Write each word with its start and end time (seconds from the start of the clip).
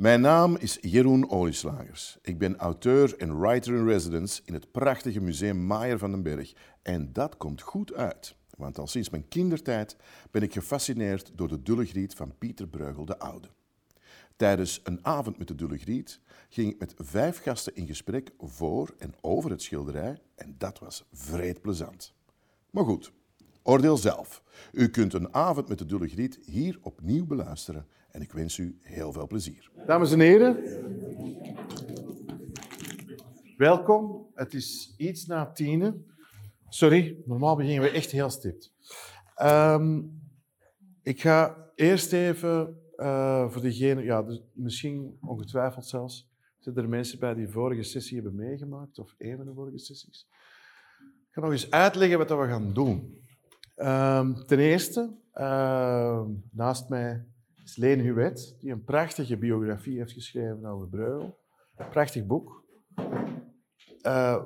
Mijn 0.00 0.20
naam 0.20 0.56
is 0.56 0.78
Jeroen 0.80 1.30
Olieslagers. 1.30 2.18
Ik 2.22 2.38
ben 2.38 2.56
auteur 2.56 3.16
en 3.18 3.40
writer 3.40 3.74
in 3.74 3.86
residence 3.86 4.42
in 4.44 4.54
het 4.54 4.72
prachtige 4.72 5.20
museum 5.20 5.66
Maier 5.66 5.98
van 5.98 6.10
den 6.10 6.22
Berg. 6.22 6.52
En 6.82 7.12
dat 7.12 7.36
komt 7.36 7.60
goed 7.60 7.94
uit, 7.94 8.36
want 8.56 8.78
al 8.78 8.86
sinds 8.86 9.10
mijn 9.10 9.28
kindertijd 9.28 9.96
ben 10.30 10.42
ik 10.42 10.52
gefascineerd 10.52 11.30
door 11.34 11.48
de 11.48 11.62
Dullegriet 11.62 12.14
van 12.14 12.34
Pieter 12.38 12.68
Bruegel 12.68 13.04
de 13.04 13.18
Oude. 13.18 13.48
Tijdens 14.36 14.80
een 14.84 15.04
avond 15.06 15.38
met 15.38 15.48
de 15.48 15.54
Dullegriet 15.54 16.20
ging 16.48 16.72
ik 16.72 16.78
met 16.78 16.94
vijf 16.96 17.42
gasten 17.42 17.74
in 17.74 17.86
gesprek 17.86 18.30
voor 18.38 18.94
en 18.98 19.14
over 19.20 19.50
het 19.50 19.62
schilderij 19.62 20.18
en 20.34 20.54
dat 20.58 20.78
was 20.78 21.04
vreed 21.12 21.60
plezant. 21.60 22.14
Maar 22.70 22.84
goed, 22.84 23.12
oordeel 23.62 23.96
zelf. 23.96 24.42
U 24.72 24.88
kunt 24.88 25.12
een 25.12 25.34
avond 25.34 25.68
met 25.68 25.78
de 25.78 25.86
Dullegriet 25.86 26.38
hier 26.44 26.78
opnieuw 26.82 27.26
beluisteren 27.26 27.86
en 28.10 28.20
ik 28.20 28.32
wens 28.32 28.58
u 28.58 28.78
heel 28.80 29.12
veel 29.12 29.26
plezier. 29.26 29.70
Dames 29.86 30.12
en 30.12 30.20
heren, 30.20 30.56
welkom. 33.56 34.26
Het 34.34 34.54
is 34.54 34.94
iets 34.96 35.26
na 35.26 35.52
tienen. 35.52 36.06
Sorry, 36.68 37.16
normaal 37.24 37.56
beginnen 37.56 37.82
we 37.82 37.90
echt 37.90 38.10
heel 38.10 38.30
stipt. 38.30 38.72
Ehm, 39.34 40.02
ik 41.02 41.20
ga 41.20 41.70
eerst 41.74 42.12
even 42.12 42.80
uh, 42.96 43.50
voor 43.50 43.62
degene, 43.62 44.02
ja, 44.02 44.22
dus 44.22 44.42
misschien 44.52 45.18
ongetwijfeld 45.20 45.86
zelfs, 45.86 46.30
zitten 46.58 46.82
er 46.82 46.88
mensen 46.88 47.18
bij 47.18 47.34
die 47.34 47.48
vorige 47.48 47.82
sessie 47.82 48.14
hebben 48.14 48.34
meegemaakt, 48.34 48.98
of 48.98 49.14
een 49.18 49.36
van 49.36 49.46
de 49.46 49.54
vorige 49.54 49.78
sessies. 49.78 50.26
Ik 51.00 51.36
ga 51.36 51.40
nog 51.40 51.50
eens 51.50 51.70
uitleggen 51.70 52.18
wat 52.18 52.28
we 52.28 52.46
gaan 52.46 52.72
doen. 52.72 53.18
Um, 53.76 54.46
ten 54.46 54.58
eerste, 54.58 55.10
uh, 55.34 56.22
naast 56.50 56.88
mij 56.88 57.24
is 57.70 57.76
Leen 57.76 58.00
Huwet, 58.00 58.56
die 58.60 58.72
een 58.72 58.84
prachtige 58.84 59.36
biografie 59.36 59.98
heeft 59.98 60.12
geschreven 60.12 60.64
over 60.64 60.88
Breugel. 60.88 61.38
Een 61.76 61.88
prachtig 61.88 62.26
boek. 62.26 62.64
Uh, 64.02 64.44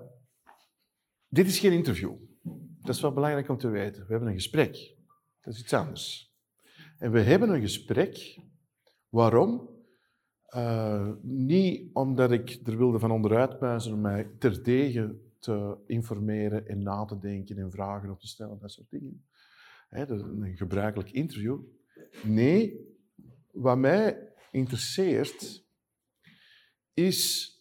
dit 1.29 1.47
is 1.47 1.59
geen 1.59 1.73
interview. 1.73 2.13
Dat 2.83 2.95
is 2.95 3.01
wel 3.01 3.13
belangrijk 3.13 3.49
om 3.49 3.59
te 3.59 3.69
weten. 3.69 4.03
We 4.03 4.11
hebben 4.11 4.29
een 4.29 4.35
gesprek. 4.35 4.97
Dat 5.41 5.55
is 5.55 5.61
iets 5.61 5.73
anders. 5.73 6.35
En 6.99 7.13
we 7.13 7.21
hebben 7.21 7.51
een 7.51 7.61
gesprek. 7.61 8.39
Waarom? 9.09 9.69
Uh, 10.57 11.13
niet 11.23 11.91
omdat 11.93 12.33
ik 12.33 12.61
er 12.65 12.77
wilde 12.77 12.99
van 12.99 13.11
onderuit 13.11 13.61
muizen 13.61 13.93
om 13.93 14.01
mij 14.01 14.31
terdege 14.39 15.17
te 15.39 15.77
informeren 15.87 16.67
en 16.67 16.83
na 16.83 17.05
te 17.05 17.19
denken 17.19 17.59
en 17.59 17.71
vragen 17.71 18.11
op 18.11 18.21
te 18.21 18.27
stellen, 18.27 18.59
dat 18.59 18.73
soort 18.73 18.91
dingen. 18.91 19.25
Dat 19.91 20.11
is 20.11 20.21
een 20.21 20.57
gebruikelijk 20.57 21.11
interview. 21.11 21.61
Nee, 22.25 22.93
wat 23.55 23.79
mij 23.79 24.33
interesseert 24.51 25.65
is 26.95 27.53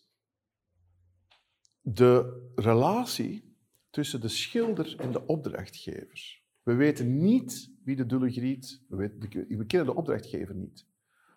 de 1.82 2.52
relatie 2.56 3.58
tussen 3.90 4.22
de 4.22 4.28
schilder 4.28 4.96
en 5.00 5.12
de 5.12 5.26
opdrachtgever. 5.26 6.42
We 6.64 6.74
weten 6.74 7.18
niet 7.18 7.72
wie 7.84 7.96
de 7.96 8.06
Dullegriet, 8.06 8.84
we, 8.88 9.66
kennen 9.68 9.86
de 9.86 9.96
opdrachtgever 9.96 10.56
niet 10.56 10.88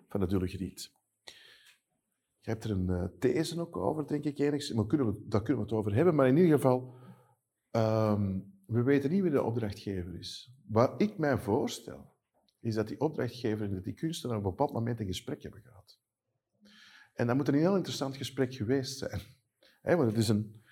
van 0.09 0.21
de 0.21 0.27
Dullegriet. 0.27 0.93
Je 2.41 2.53
hebt 2.53 2.65
er 2.65 2.71
een 2.71 2.89
uh, 2.89 3.05
these 3.19 3.61
ook 3.61 3.77
over, 3.77 4.07
denk 4.07 4.25
ik, 4.25 4.39
enigszins. 4.39 4.79
Maar 4.79 4.87
kunnen 4.87 5.07
we, 5.07 5.25
daar 5.29 5.43
kunnen 5.43 5.63
we 5.63 5.69
het 5.69 5.79
over 5.79 5.95
hebben. 5.95 6.15
Maar 6.15 6.29
in 6.29 6.37
ieder 6.37 6.53
geval, 6.53 6.95
um, 7.71 8.55
we 8.67 8.83
weten 8.83 9.11
niet 9.11 9.23
wie 9.23 9.31
de 9.31 9.43
opdrachtgever 9.43 10.19
is. 10.19 10.53
Wat 10.67 11.03
ik 11.03 11.19
mij 11.19 11.39
voorstel, 11.39 12.16
is 12.67 12.75
dat 12.75 12.89
die 12.89 13.01
opdrachtgever 13.01 13.67
en 13.67 13.81
die 13.81 13.95
kunstenaar 13.95 14.37
op 14.37 14.45
een 14.45 14.51
bepaald 14.51 14.73
moment 14.73 15.01
een 15.01 15.07
gesprek 15.07 15.43
hebben 15.43 15.61
gehad. 15.61 15.99
En 17.15 17.27
dat 17.27 17.37
moet 17.37 17.49
een 17.49 17.55
heel 17.55 17.77
interessant 17.77 18.17
gesprek 18.17 18.55
geweest 18.55 18.99
zijn. 18.99 19.21
want 19.99 20.11
het 20.11 20.17
is, 20.17 20.29
een, 20.29 20.63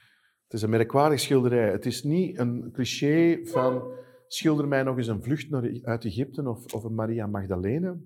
het 0.42 0.52
is 0.52 0.62
een 0.62 0.70
merkwaardig 0.70 1.20
schilderij. 1.20 1.70
Het 1.70 1.86
is 1.86 2.02
niet 2.02 2.38
een 2.38 2.70
cliché 2.72 3.40
van 3.44 3.92
schilder 4.26 4.68
mij 4.68 4.82
nog 4.82 4.96
eens 4.96 5.06
een 5.06 5.22
vlucht 5.22 5.50
naar, 5.50 5.78
uit 5.82 6.04
Egypte 6.04 6.48
of, 6.48 6.74
of 6.74 6.84
een 6.84 6.94
Maria 6.94 7.26
Magdalene. 7.26 8.02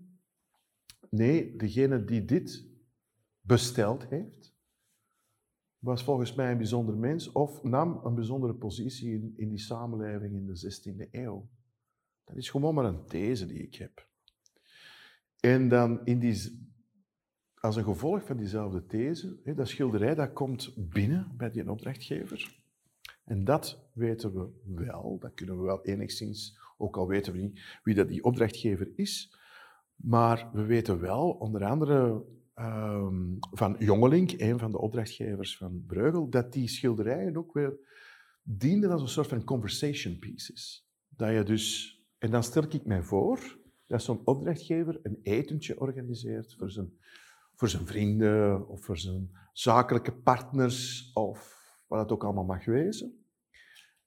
Nee, 1.10 1.56
degene 1.56 2.04
die 2.04 2.24
dit 2.24 2.66
besteld 3.40 4.06
heeft, 4.06 4.56
was 5.78 6.04
volgens 6.04 6.34
mij 6.34 6.50
een 6.50 6.56
bijzonder 6.56 6.96
mens 6.96 7.32
of 7.32 7.62
nam 7.62 8.00
een 8.04 8.14
bijzondere 8.14 8.54
positie 8.54 9.12
in, 9.12 9.32
in 9.36 9.48
die 9.48 9.58
samenleving 9.58 10.34
in 10.34 10.46
de 10.46 10.80
16e 11.04 11.10
eeuw. 11.10 11.48
Dat 12.28 12.36
is 12.36 12.50
gewoon 12.50 12.74
maar 12.74 12.84
een 12.84 13.04
these 13.04 13.46
die 13.46 13.62
ik 13.62 13.74
heb. 13.74 14.06
En 15.40 15.68
dan 15.68 16.04
in 16.04 16.18
die, 16.18 16.68
als 17.54 17.76
een 17.76 17.84
gevolg 17.84 18.24
van 18.24 18.36
diezelfde 18.36 18.86
these, 18.86 19.40
hè, 19.44 19.54
dat 19.54 19.68
schilderij 19.68 20.14
dat 20.14 20.32
komt 20.32 20.74
binnen 20.76 21.32
bij 21.36 21.50
die 21.50 21.70
opdrachtgever. 21.70 22.56
En 23.24 23.44
dat 23.44 23.88
weten 23.92 24.34
we 24.34 24.74
wel, 24.74 25.18
dat 25.20 25.34
kunnen 25.34 25.58
we 25.58 25.62
wel 25.62 25.84
enigszins, 25.84 26.58
ook 26.76 26.96
al 26.96 27.08
weten 27.08 27.32
we 27.32 27.38
niet 27.38 27.60
wie 27.82 27.94
dat 27.94 28.08
die 28.08 28.24
opdrachtgever 28.24 28.90
is. 28.94 29.36
Maar 29.94 30.50
we 30.52 30.64
weten 30.64 31.00
wel, 31.00 31.30
onder 31.30 31.64
andere 31.64 32.24
um, 32.54 33.38
van 33.40 33.76
Jongelink, 33.78 34.32
een 34.32 34.58
van 34.58 34.70
de 34.70 34.78
opdrachtgevers 34.78 35.56
van 35.56 35.84
Breugel, 35.86 36.28
dat 36.28 36.52
die 36.52 36.68
schilderijen 36.68 37.36
ook 37.36 37.52
weer 37.52 37.78
dienden 38.42 38.90
als 38.90 39.02
een 39.02 39.08
soort 39.08 39.28
van 39.28 39.44
conversation 39.44 40.18
pieces. 40.18 40.88
Dat 41.08 41.32
je 41.32 41.42
dus 41.42 41.97
en 42.18 42.30
dan 42.30 42.42
stel 42.42 42.62
ik 42.62 42.84
mij 42.84 43.02
voor 43.02 43.58
dat 43.86 44.02
zo'n 44.02 44.20
opdrachtgever 44.24 45.00
een 45.02 45.18
etentje 45.22 45.80
organiseert 45.80 46.54
voor 46.58 46.70
zijn, 46.70 46.98
voor 47.54 47.68
zijn 47.68 47.86
vrienden 47.86 48.68
of 48.68 48.84
voor 48.84 48.98
zijn 48.98 49.30
zakelijke 49.52 50.12
partners 50.12 51.10
of 51.12 51.56
wat 51.86 52.00
het 52.00 52.12
ook 52.12 52.24
allemaal 52.24 52.44
mag 52.44 52.64
wezen. 52.64 53.26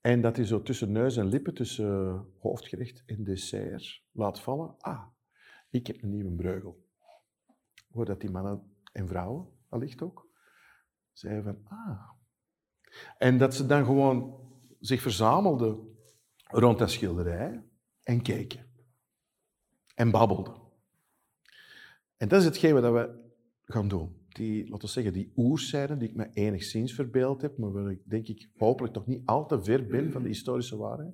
En 0.01 0.21
dat 0.21 0.35
hij 0.35 0.45
zo 0.45 0.61
tussen 0.61 0.91
neus 0.91 1.17
en 1.17 1.25
lippen, 1.25 1.53
tussen 1.53 2.25
hoofdgerecht 2.39 3.03
en 3.05 3.23
dessert 3.23 4.03
laat 4.11 4.39
vallen. 4.39 4.75
Ah, 4.77 5.07
ik 5.69 5.87
heb 5.87 6.03
een 6.03 6.09
nieuwe 6.09 6.35
breugel. 6.35 6.85
Voordat 7.91 8.21
die 8.21 8.29
mannen 8.29 8.75
en 8.91 9.07
vrouwen, 9.07 9.47
allicht 9.69 10.01
ook, 10.01 10.27
zeiden 11.11 11.43
van, 11.43 11.77
ah. 11.77 12.09
En 13.17 13.37
dat 13.37 13.55
ze 13.55 13.65
dan 13.65 13.85
gewoon 13.85 14.49
zich 14.79 15.01
verzamelden 15.01 15.95
rond 16.43 16.79
dat 16.79 16.91
schilderij 16.91 17.63
en 18.03 18.21
keken. 18.21 18.65
En 19.95 20.11
babbelden. 20.11 20.53
En 22.17 22.27
dat 22.27 22.39
is 22.39 22.45
hetgeen 22.45 22.73
wat 22.73 22.91
we 22.93 23.19
gaan 23.63 23.87
doen. 23.87 24.19
Die, 24.29 24.69
laten 24.69 24.85
we 24.85 24.93
zeggen, 24.93 25.13
die 25.13 25.31
oerzijden 25.35 25.99
die 25.99 26.09
ik 26.09 26.15
me 26.15 26.29
enigszins 26.33 26.93
verbeeld 26.93 27.41
heb, 27.41 27.57
maar 27.57 27.71
waar 27.71 27.91
ik 27.91 28.01
denk 28.03 28.27
ik 28.27 28.49
hopelijk 28.57 28.93
toch 28.93 29.07
niet 29.07 29.25
al 29.25 29.47
te 29.47 29.63
ver 29.63 29.87
ben 29.87 30.11
van 30.11 30.21
de 30.21 30.27
historische 30.27 30.77
waarheid. 30.77 31.13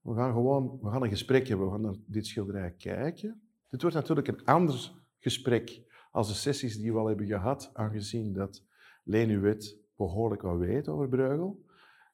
We 0.00 0.14
gaan 0.14 0.32
gewoon 0.32 0.78
we 0.82 0.90
gaan 0.90 1.02
een 1.02 1.08
gesprek 1.08 1.48
hebben, 1.48 1.66
we 1.66 1.72
gaan 1.72 1.80
naar 1.80 1.96
dit 2.06 2.26
schilderij 2.26 2.72
kijken. 2.72 3.42
Dit 3.70 3.80
wordt 3.80 3.96
natuurlijk 3.96 4.28
een 4.28 4.44
ander 4.44 4.92
gesprek 5.18 5.82
als 6.10 6.28
de 6.28 6.34
sessies 6.34 6.78
die 6.78 6.92
we 6.92 6.98
al 6.98 7.06
hebben 7.06 7.26
gehad, 7.26 7.70
aangezien 7.72 8.32
dat 8.32 8.64
Leni 9.04 9.38
Wet 9.38 9.76
behoorlijk 9.96 10.42
wat 10.42 10.58
weet 10.58 10.88
over 10.88 11.08
Breugel 11.08 11.64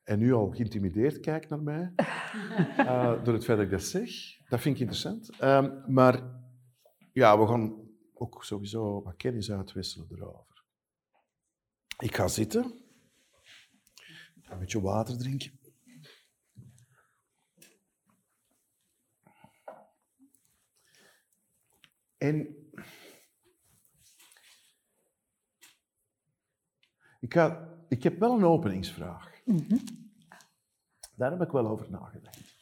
en 0.08 0.18
nu 0.18 0.32
al 0.32 0.50
geïntimideerd 0.50 1.20
kijkt 1.20 1.48
naar 1.48 1.62
mij, 1.62 1.92
uh, 2.78 3.12
door 3.24 3.34
het 3.34 3.44
feit 3.44 3.58
dat 3.58 3.66
ik 3.66 3.70
dat 3.70 3.82
zeg. 3.82 4.10
Dat 4.48 4.60
vind 4.60 4.74
ik 4.74 4.80
interessant. 4.80 5.42
Um, 5.42 5.82
maar 5.86 6.22
ja, 7.12 7.38
we 7.38 7.46
gaan 7.46 7.90
ook 8.14 8.44
sowieso 8.44 9.02
wat 9.02 9.16
kennis 9.16 9.50
uitwisselen 9.50 10.08
erover. 10.10 10.64
Ik 11.98 12.14
ga 12.14 12.28
zitten, 12.28 12.74
een 14.42 14.58
beetje 14.58 14.80
water 14.80 15.18
drinken. 15.18 15.60
En 22.16 22.56
ik, 27.20 27.32
ga, 27.32 27.76
ik 27.88 28.02
heb 28.02 28.18
wel 28.18 28.36
een 28.36 28.44
openingsvraag. 28.44 29.37
-hmm. 29.48 29.80
Daar 31.14 31.30
heb 31.30 31.42
ik 31.42 31.50
wel 31.50 31.68
over 31.68 31.90
nagedacht. 31.90 32.56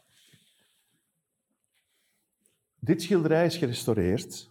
Dit 2.79 3.03
schilderij 3.03 3.47
is 3.47 3.57
gerestaureerd. 3.57 4.51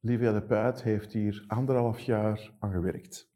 Livia 0.00 0.32
de 0.32 0.42
Puit 0.42 0.82
heeft 0.82 1.12
hier 1.12 1.44
anderhalf 1.46 2.00
jaar 2.00 2.52
aan 2.58 2.72
gewerkt. 2.72 3.30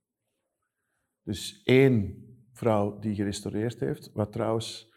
Dus 1.22 1.62
één 1.64 2.24
vrouw 2.52 2.98
die 2.98 3.14
gerestaureerd 3.14 3.80
heeft, 3.80 4.10
wat 4.12 4.32
trouwens 4.32 4.92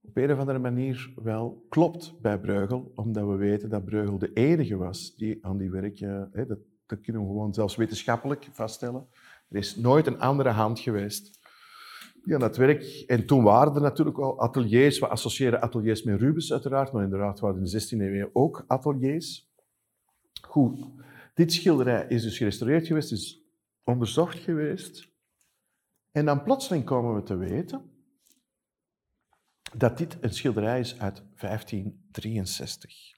op 0.00 0.16
een 0.16 0.32
of 0.32 0.38
andere 0.38 0.58
manier 0.58 1.12
wel 1.16 1.66
klopt 1.68 2.20
bij 2.20 2.40
Breugel, 2.40 2.92
omdat 2.94 3.26
we 3.26 3.36
weten 3.36 3.68
dat 3.68 3.84
Breugel 3.84 4.18
de 4.18 4.32
enige 4.32 4.76
was 4.76 5.16
die 5.16 5.44
aan 5.44 5.58
die 5.58 5.70
werk, 5.70 5.98
hè, 5.98 6.46
dat, 6.46 6.58
dat 6.86 7.00
kunnen 7.00 7.22
we 7.22 7.28
gewoon 7.28 7.54
zelfs 7.54 7.76
wetenschappelijk 7.76 8.48
vaststellen. 8.52 9.08
Er 9.48 9.56
is 9.56 9.76
nooit 9.76 10.06
een 10.06 10.20
andere 10.20 10.50
hand 10.50 10.78
geweest 10.78 11.37
ja, 12.22 12.38
dat 12.38 12.56
werk. 12.56 13.04
En 13.06 13.26
toen 13.26 13.42
waren 13.42 13.74
er 13.74 13.80
natuurlijk 13.80 14.16
wel 14.16 14.40
ateliers. 14.40 14.98
We 14.98 15.08
associëren 15.08 15.60
ateliers 15.60 16.02
met 16.02 16.20
Rubens 16.20 16.52
uiteraard, 16.52 16.92
maar 16.92 17.02
inderdaad 17.02 17.40
waren 17.40 17.56
in 17.56 17.64
de 17.64 17.82
16e 17.82 17.98
eeuw 17.98 18.30
ook 18.32 18.64
ateliers. 18.66 19.50
Goed. 20.40 20.86
Dit 21.34 21.52
schilderij 21.52 22.06
is 22.08 22.22
dus 22.22 22.36
gerestaureerd 22.36 22.86
geweest, 22.86 23.12
is 23.12 23.42
onderzocht 23.84 24.38
geweest. 24.38 25.08
En 26.12 26.24
dan 26.24 26.42
plotseling 26.42 26.84
komen 26.84 27.14
we 27.14 27.22
te 27.22 27.36
weten 27.36 27.90
dat 29.76 29.98
dit 29.98 30.16
een 30.20 30.34
schilderij 30.34 30.80
is 30.80 31.00
uit 31.00 31.22
1563. 31.36 33.16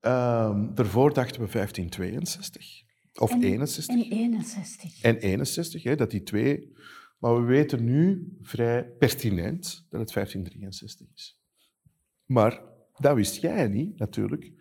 Um, 0.00 0.74
daarvoor 0.74 1.12
dachten 1.12 1.40
we 1.40 1.48
1562. 1.50 2.85
Of 3.18 3.30
en, 3.30 3.42
61. 3.42 3.94
En 3.94 4.02
61. 4.02 5.02
En 5.02 5.16
61, 5.16 5.82
hè, 5.82 5.94
dat 5.94 6.10
die 6.10 6.22
twee. 6.22 6.72
Maar 7.18 7.34
we 7.34 7.46
weten 7.46 7.84
nu 7.84 8.32
vrij 8.40 8.84
pertinent 8.84 9.62
dat 9.90 10.00
het 10.00 10.12
1563 10.12 11.06
is. 11.14 11.40
Maar 12.24 12.62
dat 12.98 13.14
wist 13.14 13.40
jij 13.40 13.68
niet, 13.68 13.98
natuurlijk, 13.98 14.52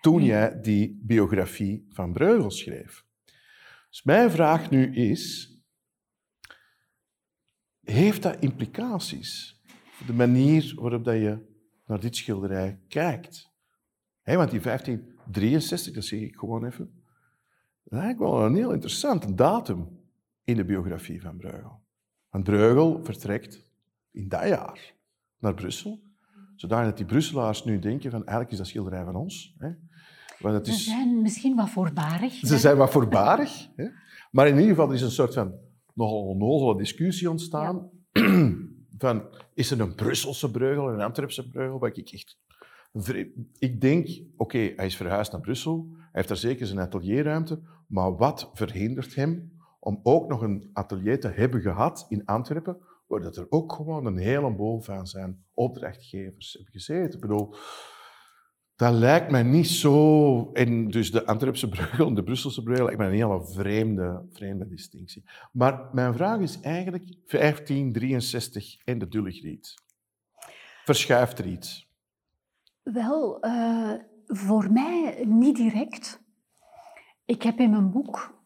toen 0.00 0.24
jij 0.24 0.60
die 0.60 1.00
biografie 1.02 1.86
van 1.88 2.12
Breugel 2.12 2.50
schreef. 2.50 3.04
Dus 3.88 4.02
mijn 4.02 4.30
vraag 4.30 4.70
nu 4.70 4.94
is, 4.94 5.54
heeft 7.80 8.22
dat 8.22 8.40
implicaties 8.40 9.60
voor 9.90 10.06
de 10.06 10.12
manier 10.12 10.72
waarop 10.76 11.04
dat 11.04 11.14
je 11.14 11.38
naar 11.86 12.00
dit 12.00 12.16
schilderij 12.16 12.80
kijkt? 12.88 13.50
want 14.24 14.50
die 14.50 14.60
1563, 14.60 15.94
dat 15.94 16.04
zeg 16.04 16.20
ik 16.20 16.36
gewoon 16.36 16.64
even, 16.64 17.01
dat 17.92 18.00
is 18.00 18.06
eigenlijk 18.06 18.36
wel 18.36 18.46
een 18.46 18.54
heel 18.54 18.72
interessante 18.72 19.34
datum 19.34 19.88
in 20.44 20.56
de 20.56 20.64
biografie 20.64 21.20
van 21.20 21.36
Bruegel. 21.36 21.80
Want 22.30 22.44
Bruegel 22.44 23.04
vertrekt 23.04 23.70
in 24.10 24.28
dat 24.28 24.48
jaar 24.48 24.94
naar 25.38 25.54
Brussel, 25.54 26.00
zodat 26.56 26.96
die 26.96 27.06
Brusselaars 27.06 27.64
nu 27.64 27.78
denken 27.78 28.10
van 28.10 28.20
eigenlijk 28.20 28.50
is 28.50 28.58
dat 28.58 28.66
schilderij 28.66 29.04
van 29.04 29.14
ons. 29.14 29.54
Hè. 29.58 29.70
Want 30.38 30.66
is... 30.66 30.84
Ze 30.84 30.90
zijn 30.90 31.22
misschien 31.22 31.56
wat 31.56 31.70
voorbarig. 31.70 32.32
Ze 32.32 32.58
zijn 32.58 32.76
wat 32.76 32.90
voorbarig. 32.90 33.68
Hè. 33.76 33.88
Maar 34.30 34.46
in 34.46 34.54
ieder 34.54 34.68
geval 34.68 34.88
er 34.88 34.94
is 34.94 35.02
een 35.02 35.10
soort 35.10 35.34
van 35.34 35.54
nogal 35.94 36.26
onnozele 36.26 36.76
discussie 36.76 37.30
ontstaan. 37.30 37.90
van, 38.98 39.22
is 39.54 39.70
er 39.70 39.80
een 39.80 39.94
Brusselse 39.94 40.50
Breugel 40.50 40.88
en 40.88 40.94
een 40.94 41.00
Antwerpse 41.00 41.48
Breugel? 41.48 41.78
Wat 41.78 41.96
ik 41.96 42.10
echt... 42.10 42.38
Ik 43.58 43.80
denk, 43.80 44.08
oké, 44.36 44.58
hij 44.58 44.86
is 44.86 44.96
verhuisd 44.96 45.32
naar 45.32 45.40
Brussel. 45.40 45.86
Hij 45.90 46.08
heeft 46.12 46.28
daar 46.28 46.36
zeker 46.36 46.66
zijn 46.66 46.80
atelierruimte. 46.80 47.60
Maar 47.86 48.16
wat 48.16 48.50
verhindert 48.54 49.14
hem 49.14 49.52
om 49.80 50.00
ook 50.02 50.28
nog 50.28 50.42
een 50.42 50.70
atelier 50.72 51.20
te 51.20 51.28
hebben 51.28 51.60
gehad 51.60 52.06
in 52.08 52.24
Antwerpen, 52.24 52.76
waar 53.06 53.20
dat 53.20 53.36
er 53.36 53.46
ook 53.48 53.72
gewoon 53.72 54.06
een 54.06 54.16
heleboel 54.16 54.80
van 54.80 55.06
zijn 55.06 55.44
opdrachtgevers 55.54 56.52
hebben 56.52 56.72
gezeten. 56.72 57.14
Ik 57.14 57.20
bedoel, 57.20 57.54
dat 58.76 58.92
lijkt 58.92 59.30
mij 59.30 59.42
niet 59.42 59.68
zo... 59.68 60.52
En 60.52 60.88
dus 60.88 61.10
de 61.10 61.26
Antwerpse 61.26 61.68
breugel 61.68 62.06
en 62.06 62.14
de 62.14 62.22
Brusselse 62.22 62.62
breugel 62.62 62.84
lijkt 62.84 62.98
mij 62.98 63.08
een 63.08 63.14
hele 63.14 63.46
vreemde, 63.46 64.26
vreemde 64.32 64.68
distinctie. 64.68 65.24
Maar 65.52 65.88
mijn 65.92 66.14
vraag 66.14 66.40
is 66.40 66.60
eigenlijk 66.60 67.04
1563 67.04 68.84
en 68.84 68.98
de 68.98 69.08
Dullegriet. 69.08 69.74
Verschuift 70.84 71.38
er 71.38 71.46
iets? 71.46 71.91
Wel, 72.82 73.46
uh, 73.46 73.92
voor 74.26 74.72
mij 74.72 75.24
niet 75.26 75.56
direct. 75.56 76.22
Ik 77.24 77.42
heb 77.42 77.58
in 77.58 77.70
mijn 77.70 77.90
boek 77.90 78.40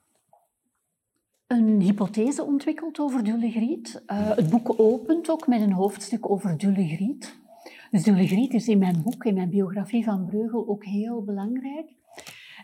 een 1.47 1.81
hypothese 1.81 2.45
ontwikkeld 2.45 2.99
over 2.99 3.25
Dullegriet. 3.25 4.03
Uh, 4.07 4.31
het 4.31 4.51
boek 4.51 4.81
opent 4.81 5.31
ook 5.31 5.47
met 5.47 5.61
een 5.61 5.73
hoofdstuk 5.73 6.31
over 6.31 6.59
Dullegriet. 6.59 7.39
Dus 7.91 8.03
Dullegriet 8.03 8.55
is 8.55 8.69
in 8.69 8.79
mijn 8.79 9.03
boek, 9.03 9.25
in 9.25 9.35
mijn 9.35 9.51
biografie 9.51 10.05
van 10.05 10.27
Breugel, 10.27 10.69
ook 10.69 10.85
heel 10.85 11.25
belangrijk. 11.25 11.95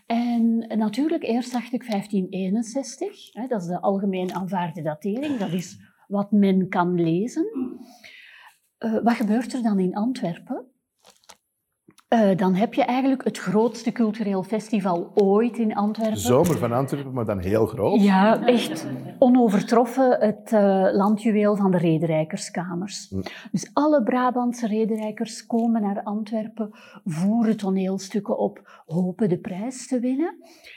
En 0.07 0.59
natuurlijk, 0.59 1.23
eerst 1.23 1.53
dacht 1.53 1.73
ik 1.73 1.87
1561, 1.87 3.33
hè, 3.33 3.47
dat 3.47 3.61
is 3.61 3.67
de 3.67 3.81
algemeen 3.81 4.35
aanvaarde 4.35 4.83
datering, 4.83 5.37
dat 5.37 5.53
is 5.53 5.79
wat 6.09 6.31
men 6.31 6.69
kan 6.69 6.95
lezen. 7.01 7.47
Uh, 8.79 9.03
wat 9.03 9.15
gebeurt 9.15 9.53
er 9.53 9.63
dan 9.63 9.79
in 9.79 9.95
Antwerpen? 9.95 10.72
Uh, 12.13 12.37
dan 12.37 12.55
heb 12.55 12.75
je 12.75 12.85
eigenlijk 12.85 13.25
het 13.25 13.39
grootste 13.39 13.93
cultureel 13.93 14.43
festival 14.43 15.11
ooit 15.15 15.59
in 15.59 15.75
Antwerpen. 15.75 16.15
De 16.15 16.21
zomer 16.21 16.59
van 16.59 16.73
Antwerpen, 16.73 17.13
maar 17.13 17.25
dan 17.25 17.39
heel 17.39 17.67
groot. 17.67 18.03
Ja, 18.03 18.47
echt 18.47 18.87
onovertroffen 19.19 20.21
het 20.21 20.53
uh, 20.53 20.89
landjuweel 20.93 21.57
van 21.57 21.71
de 21.71 21.79
rederijkerskamers. 21.79 23.09
Hm. 23.09 23.21
Dus 23.51 23.71
alle 23.73 24.03
Brabantse 24.03 24.67
rederijkers 24.67 25.47
komen 25.47 25.83
naar 25.83 26.03
Antwerpen, 26.03 26.71
voeren 27.05 27.57
toneelstukken 27.57 28.39
op, 28.39 28.83
hopen 28.87 29.29
de 29.29 29.39
prijs 29.39 29.87
te 29.89 30.01
winnen. 30.01 30.35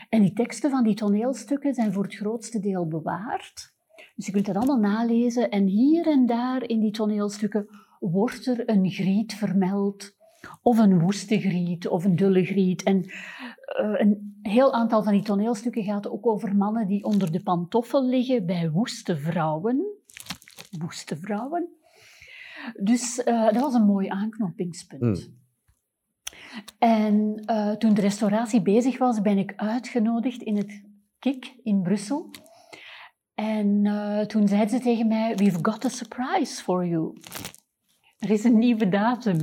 En 0.09 0.21
die 0.21 0.33
teksten 0.33 0.69
van 0.69 0.83
die 0.83 0.95
toneelstukken 0.95 1.73
zijn 1.73 1.93
voor 1.93 2.03
het 2.03 2.15
grootste 2.15 2.59
deel 2.59 2.87
bewaard. 2.87 3.73
Dus 4.15 4.25
je 4.25 4.31
kunt 4.31 4.45
dat 4.45 4.55
allemaal 4.55 4.91
nalezen. 4.91 5.49
En 5.49 5.65
hier 5.65 6.07
en 6.07 6.25
daar 6.25 6.63
in 6.63 6.79
die 6.79 6.91
toneelstukken 6.91 7.67
wordt 7.99 8.45
er 8.45 8.69
een 8.69 8.89
griet 8.89 9.33
vermeld 9.33 10.13
of 10.61 10.77
een 10.77 10.99
woeste 10.99 11.39
griet 11.39 11.87
of 11.87 12.05
een 12.05 12.15
dulle 12.15 12.45
griet. 12.45 12.83
En 12.83 13.03
uh, 13.03 13.99
een 13.99 14.39
heel 14.41 14.73
aantal 14.73 15.03
van 15.03 15.13
die 15.13 15.21
toneelstukken 15.21 15.83
gaat 15.83 16.09
ook 16.09 16.27
over 16.27 16.55
mannen 16.55 16.87
die 16.87 17.03
onder 17.03 17.31
de 17.31 17.43
pantoffel 17.43 18.05
liggen 18.05 18.45
bij 18.45 18.71
woeste 18.71 19.17
vrouwen. 19.17 19.85
Woeste 20.79 21.17
vrouwen. 21.17 21.69
Dus 22.79 23.21
uh, 23.25 23.43
dat 23.43 23.61
was 23.61 23.73
een 23.73 23.85
mooi 23.85 24.07
aanknopingspunt. 24.07 25.01
Mm. 25.01 25.43
En 26.79 27.43
uh, 27.45 27.71
toen 27.71 27.93
de 27.93 28.01
restauratie 28.01 28.61
bezig 28.61 28.97
was, 28.97 29.21
ben 29.21 29.37
ik 29.37 29.53
uitgenodigd 29.55 30.41
in 30.41 30.57
het 30.57 30.83
KIK 31.19 31.55
in 31.63 31.81
Brussel. 31.81 32.31
En 33.33 33.83
toen 34.27 34.47
zeiden 34.47 34.69
ze 34.69 34.79
tegen 34.79 35.07
mij, 35.07 35.35
we've 35.35 35.59
got 35.61 35.85
a 35.85 35.89
surprise 35.89 36.63
for 36.63 36.85
you. 36.85 37.13
Er 38.25 38.31
is 38.31 38.43
een 38.43 38.57
nieuwe 38.57 38.89
datum. 38.89 39.37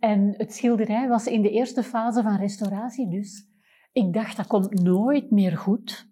En 0.00 0.34
het 0.36 0.54
schilderij 0.54 1.08
was 1.08 1.26
in 1.26 1.42
de 1.42 1.50
eerste 1.50 1.82
fase 1.82 2.22
van 2.22 2.36
restauratie, 2.36 3.08
dus 3.08 3.46
ik 3.92 4.12
dacht 4.12 4.36
dat 4.36 4.46
komt 4.46 4.82
nooit 4.82 5.30
meer 5.30 5.56
goed. 5.56 6.08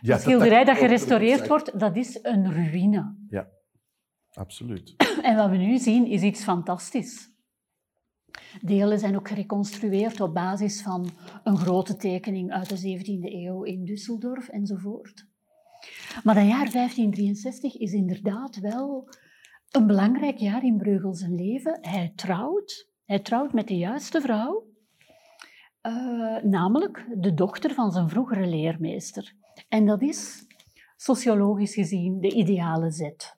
Ja, 0.00 0.12
het 0.12 0.22
schilderij 0.22 0.64
dat, 0.64 0.76
gerestaureerd 0.76 1.48
wordt, 1.48 1.78
dat 1.78 1.96
is 1.96 2.18
een 2.22 2.52
ruïne. 2.52 3.16
Ja, 3.28 3.48
absoluut. 4.32 4.94
En 5.22 5.36
wat 5.36 5.50
we 5.50 5.56
nu 5.56 5.78
zien 5.78 6.06
is 6.06 6.22
iets 6.22 6.42
fantastisch. 6.42 7.30
Delen 8.60 8.98
zijn 8.98 9.16
ook 9.16 9.28
gereconstrueerd 9.28 10.20
op 10.20 10.34
basis 10.34 10.82
van 10.82 11.10
een 11.44 11.56
grote 11.56 11.96
tekening 11.96 12.52
uit 12.52 12.68
de 12.68 12.98
17e 12.98 13.32
eeuw 13.32 13.62
in 13.62 13.84
Düsseldorf 13.84 14.50
enzovoort. 14.50 15.26
Maar 16.24 16.34
dat 16.34 16.46
jaar 16.46 16.70
1563 16.70 17.76
is 17.76 17.92
inderdaad 17.92 18.58
wel 18.58 19.08
een 19.76 19.86
belangrijk 19.86 20.36
jaar 20.36 20.64
in 20.64 20.76
Breugel 20.76 21.14
zijn 21.14 21.34
leven. 21.34 21.78
Hij 21.80 22.12
trouwt. 22.14 22.88
Hij 23.04 23.18
trouwt 23.18 23.52
met 23.52 23.68
de 23.68 23.76
juiste 23.76 24.20
vrouw, 24.20 24.66
uh, 25.82 26.42
namelijk 26.42 27.06
de 27.14 27.34
dochter 27.34 27.74
van 27.74 27.92
zijn 27.92 28.08
vroegere 28.08 28.46
leermeester. 28.46 29.34
En 29.68 29.86
dat 29.86 30.02
is, 30.02 30.46
sociologisch 30.96 31.74
gezien, 31.74 32.20
de 32.20 32.32
ideale 32.32 32.90
zet. 32.90 33.36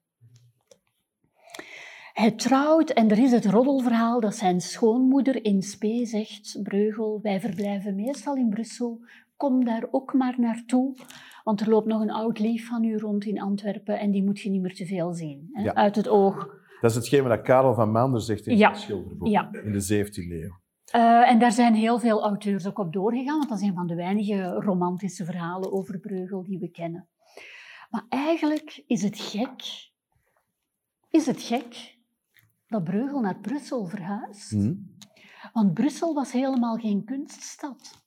Hij 2.12 2.30
trouwt 2.30 2.90
en 2.90 3.10
er 3.10 3.18
is 3.18 3.30
het 3.32 3.46
roddelverhaal 3.46 4.20
dat 4.20 4.34
zijn 4.34 4.60
schoonmoeder 4.60 5.44
in 5.44 5.62
Spee 5.62 6.06
zegt, 6.06 6.58
Breugel, 6.62 7.20
wij 7.22 7.40
verblijven 7.40 7.94
meestal 7.94 8.36
in 8.36 8.48
Brussel, 8.48 9.00
kom 9.36 9.64
daar 9.64 9.88
ook 9.90 10.12
maar 10.12 10.34
naartoe. 10.40 10.96
Want 11.48 11.60
er 11.60 11.68
loopt 11.68 11.86
nog 11.86 12.00
een 12.00 12.10
oud 12.10 12.38
lief 12.38 12.68
van 12.68 12.84
u 12.84 12.98
rond 12.98 13.24
in 13.24 13.40
Antwerpen 13.40 13.98
en 13.98 14.10
die 14.10 14.24
moet 14.24 14.40
je 14.40 14.50
niet 14.50 14.60
meer 14.60 14.74
te 14.74 14.86
veel 14.86 15.12
zien. 15.12 15.48
Hè? 15.52 15.74
Uit 15.74 15.96
het 15.96 16.08
oog. 16.08 16.48
Dat 16.80 16.90
is 16.90 16.96
hetgeen 16.96 17.22
wat 17.22 17.42
Karel 17.42 17.74
van 17.74 17.90
Maander 17.90 18.20
zegt 18.20 18.46
in 18.46 18.56
ja. 18.56 18.70
het 18.70 18.78
schilderboek, 18.78 19.28
ja. 19.28 19.48
in 19.52 19.72
de 19.72 20.06
17e 20.06 20.14
eeuw. 20.14 20.60
Uh, 20.94 21.30
en 21.30 21.38
daar 21.38 21.52
zijn 21.52 21.74
heel 21.74 21.98
veel 21.98 22.22
auteurs 22.22 22.66
ook 22.66 22.78
op 22.78 22.92
doorgegaan, 22.92 23.36
want 23.36 23.48
dat 23.48 23.60
is 23.60 23.66
een 23.66 23.74
van 23.74 23.86
de 23.86 23.94
weinige 23.94 24.50
romantische 24.52 25.24
verhalen 25.24 25.72
over 25.72 25.98
Breugel 25.98 26.42
die 26.42 26.58
we 26.58 26.70
kennen. 26.70 27.08
Maar 27.90 28.04
eigenlijk 28.08 28.82
is 28.86 29.02
het 29.02 29.18
gek, 29.18 29.90
is 31.10 31.26
het 31.26 31.42
gek 31.42 31.98
dat 32.66 32.84
Breugel 32.84 33.20
naar 33.20 33.38
Brussel 33.40 33.86
verhuist. 33.86 34.50
Hmm. 34.50 34.96
Want 35.52 35.74
Brussel 35.74 36.14
was 36.14 36.32
helemaal 36.32 36.76
geen 36.76 37.04
kunststad. 37.04 38.06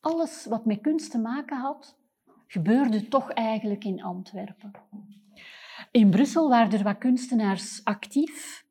Alles 0.00 0.46
wat 0.48 0.64
met 0.64 0.80
kunst 0.80 1.10
te 1.10 1.18
maken 1.18 1.58
had, 1.58 1.98
gebeurde 2.46 3.08
toch 3.08 3.30
eigenlijk 3.30 3.84
in 3.84 4.02
Antwerpen. 4.02 4.70
In 5.90 6.10
Brussel 6.10 6.48
waren 6.48 6.72
er 6.72 6.84
wat 6.84 6.98
kunstenaars 6.98 7.80
actief. 7.84 8.64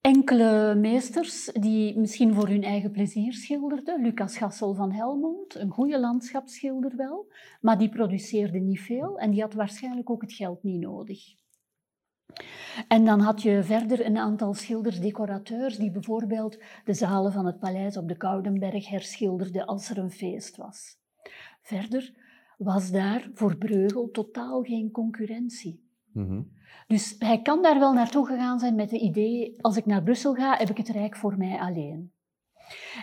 Enkele 0.00 0.74
meesters 0.74 1.50
die 1.52 1.98
misschien 1.98 2.34
voor 2.34 2.48
hun 2.48 2.62
eigen 2.62 2.90
plezier 2.90 3.32
schilderden. 3.32 4.02
Lucas 4.02 4.36
Gassel 4.36 4.74
van 4.74 4.92
Helmond, 4.92 5.54
een 5.54 5.70
goede 5.70 6.00
landschapsschilder 6.00 6.96
wel, 6.96 7.32
maar 7.60 7.78
die 7.78 7.88
produceerde 7.88 8.58
niet 8.58 8.80
veel 8.80 9.18
en 9.18 9.30
die 9.30 9.40
had 9.40 9.54
waarschijnlijk 9.54 10.10
ook 10.10 10.22
het 10.22 10.32
geld 10.32 10.62
niet 10.62 10.80
nodig. 10.80 11.34
En 12.88 13.04
dan 13.04 13.20
had 13.20 13.42
je 13.42 13.62
verder 13.62 14.06
een 14.06 14.18
aantal 14.18 14.54
schilders, 14.54 15.00
decorateurs, 15.00 15.76
die 15.76 15.90
bijvoorbeeld 15.90 16.58
de 16.84 16.94
zalen 16.94 17.32
van 17.32 17.46
het 17.46 17.58
paleis 17.58 17.96
op 17.96 18.08
de 18.08 18.16
Koudenberg 18.16 18.88
herschilderden 18.88 19.66
als 19.66 19.90
er 19.90 19.98
een 19.98 20.10
feest 20.10 20.56
was. 20.56 20.96
Verder 21.62 22.14
was 22.58 22.90
daar 22.90 23.30
voor 23.34 23.56
Breugel 23.56 24.10
totaal 24.10 24.62
geen 24.62 24.90
concurrentie. 24.90 25.82
Mhm. 26.12 26.42
Dus 26.86 27.16
hij 27.18 27.42
kan 27.42 27.62
daar 27.62 27.78
wel 27.78 27.92
naartoe 27.92 28.26
gegaan 28.26 28.58
zijn 28.58 28.74
met 28.74 28.90
het 28.90 29.00
idee, 29.00 29.62
als 29.62 29.76
ik 29.76 29.86
naar 29.86 30.02
Brussel 30.02 30.34
ga, 30.34 30.56
heb 30.56 30.70
ik 30.70 30.76
het 30.76 30.88
Rijk 30.88 31.16
voor 31.16 31.36
mij 31.38 31.58
alleen. 31.58 32.12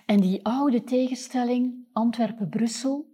En 0.05 0.19
die 0.19 0.45
oude 0.45 0.83
tegenstelling, 0.83 1.87
Antwerpen-Brussel, 1.91 3.09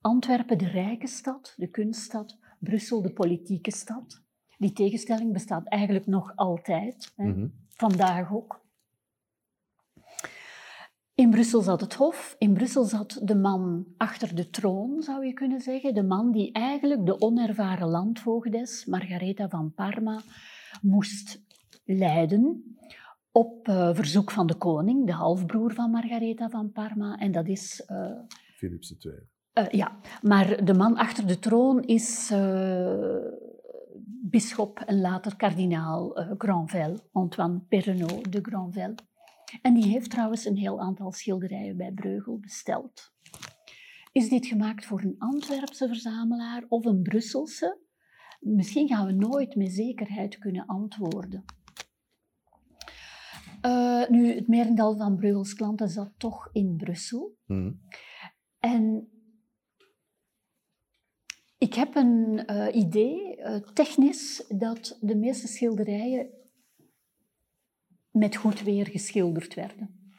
Antwerpen 0.00 0.58
de 0.58 0.68
rijke 0.68 1.06
stad, 1.06 1.54
de 1.56 1.68
kunststad, 1.68 2.38
Brussel 2.58 3.02
de 3.02 3.12
politieke 3.12 3.70
stad. 3.70 4.22
Die 4.58 4.72
tegenstelling 4.72 5.32
bestaat 5.32 5.68
eigenlijk 5.68 6.06
nog 6.06 6.32
altijd, 6.36 7.12
hè, 7.16 7.24
Mhm. 7.24 7.48
vandaag 7.68 8.32
ook. 8.32 8.59
In 11.20 11.30
Brussel 11.30 11.60
zat 11.60 11.80
het 11.80 11.94
Hof, 11.94 12.34
in 12.38 12.52
Brussel 12.52 12.84
zat 12.84 13.20
de 13.22 13.34
man 13.34 13.86
achter 13.96 14.34
de 14.34 14.50
troon, 14.50 15.02
zou 15.02 15.26
je 15.26 15.32
kunnen 15.32 15.60
zeggen. 15.60 15.94
De 15.94 16.02
man 16.02 16.32
die 16.32 16.52
eigenlijk 16.52 17.06
de 17.06 17.20
onervaren 17.20 17.88
landvoogdes, 17.88 18.84
Margaretha 18.84 19.48
van 19.48 19.72
Parma, 19.74 20.20
moest 20.82 21.42
leiden 21.84 22.76
op 23.32 23.68
eh, 23.68 23.94
verzoek 23.94 24.30
van 24.30 24.46
de 24.46 24.54
koning, 24.54 25.06
de 25.06 25.12
halfbroer 25.12 25.74
van 25.74 25.90
Margaretha 25.90 26.48
van 26.48 26.72
Parma. 26.72 27.18
En 27.18 27.32
dat 27.32 27.48
is 27.48 27.84
eh, 27.86 28.10
Philips 28.56 28.96
II. 29.04 29.14
eh, 29.52 29.68
ja, 29.68 29.98
maar 30.22 30.64
de 30.64 30.74
man 30.74 30.96
achter 30.96 31.26
de 31.26 31.38
troon 31.38 31.82
is 31.82 32.30
uh, 32.32 33.16
bisschop 34.22 34.78
en 34.78 35.00
later 35.00 35.36
kardinaal 35.36 36.18
uh, 36.18 36.30
Granvelle, 36.38 36.98
Antoine 37.12 37.60
Perrenot 37.68 38.32
de 38.32 38.38
Granvelle. 38.42 38.94
En 39.62 39.74
die 39.74 39.86
heeft 39.86 40.10
trouwens 40.10 40.44
een 40.44 40.56
heel 40.56 40.80
aantal 40.80 41.12
schilderijen 41.12 41.76
bij 41.76 41.92
Breugel 41.92 42.38
besteld. 42.38 43.12
Is 44.12 44.28
dit 44.28 44.46
gemaakt 44.46 44.84
voor 44.84 45.00
een 45.00 45.14
Antwerpse 45.18 45.86
verzamelaar 45.86 46.64
of 46.68 46.84
een 46.84 47.02
Brusselse? 47.02 47.78
Misschien 48.40 48.88
gaan 48.88 49.06
we 49.06 49.12
nooit 49.12 49.54
met 49.54 49.72
zekerheid 49.72 50.38
kunnen 50.38 50.66
antwoorden. 50.66 51.44
Uh, 53.66 54.08
nu, 54.08 54.34
het 54.34 54.48
merendeel 54.48 54.96
van 54.96 55.16
Breugels 55.16 55.54
klanten 55.54 55.88
zat 55.88 56.12
toch 56.16 56.48
in 56.52 56.76
Brussel. 56.76 57.36
Mm. 57.46 57.80
En 58.58 59.08
ik 61.58 61.74
heb 61.74 61.94
een 61.94 62.42
uh, 62.50 62.74
idee, 62.74 63.36
uh, 63.36 63.56
technisch, 63.56 64.44
dat 64.48 64.98
de 65.00 65.16
meeste 65.16 65.48
schilderijen 65.48 66.30
met 68.10 68.36
goed 68.36 68.62
weer 68.62 68.86
geschilderd 68.86 69.54
werden. 69.54 70.12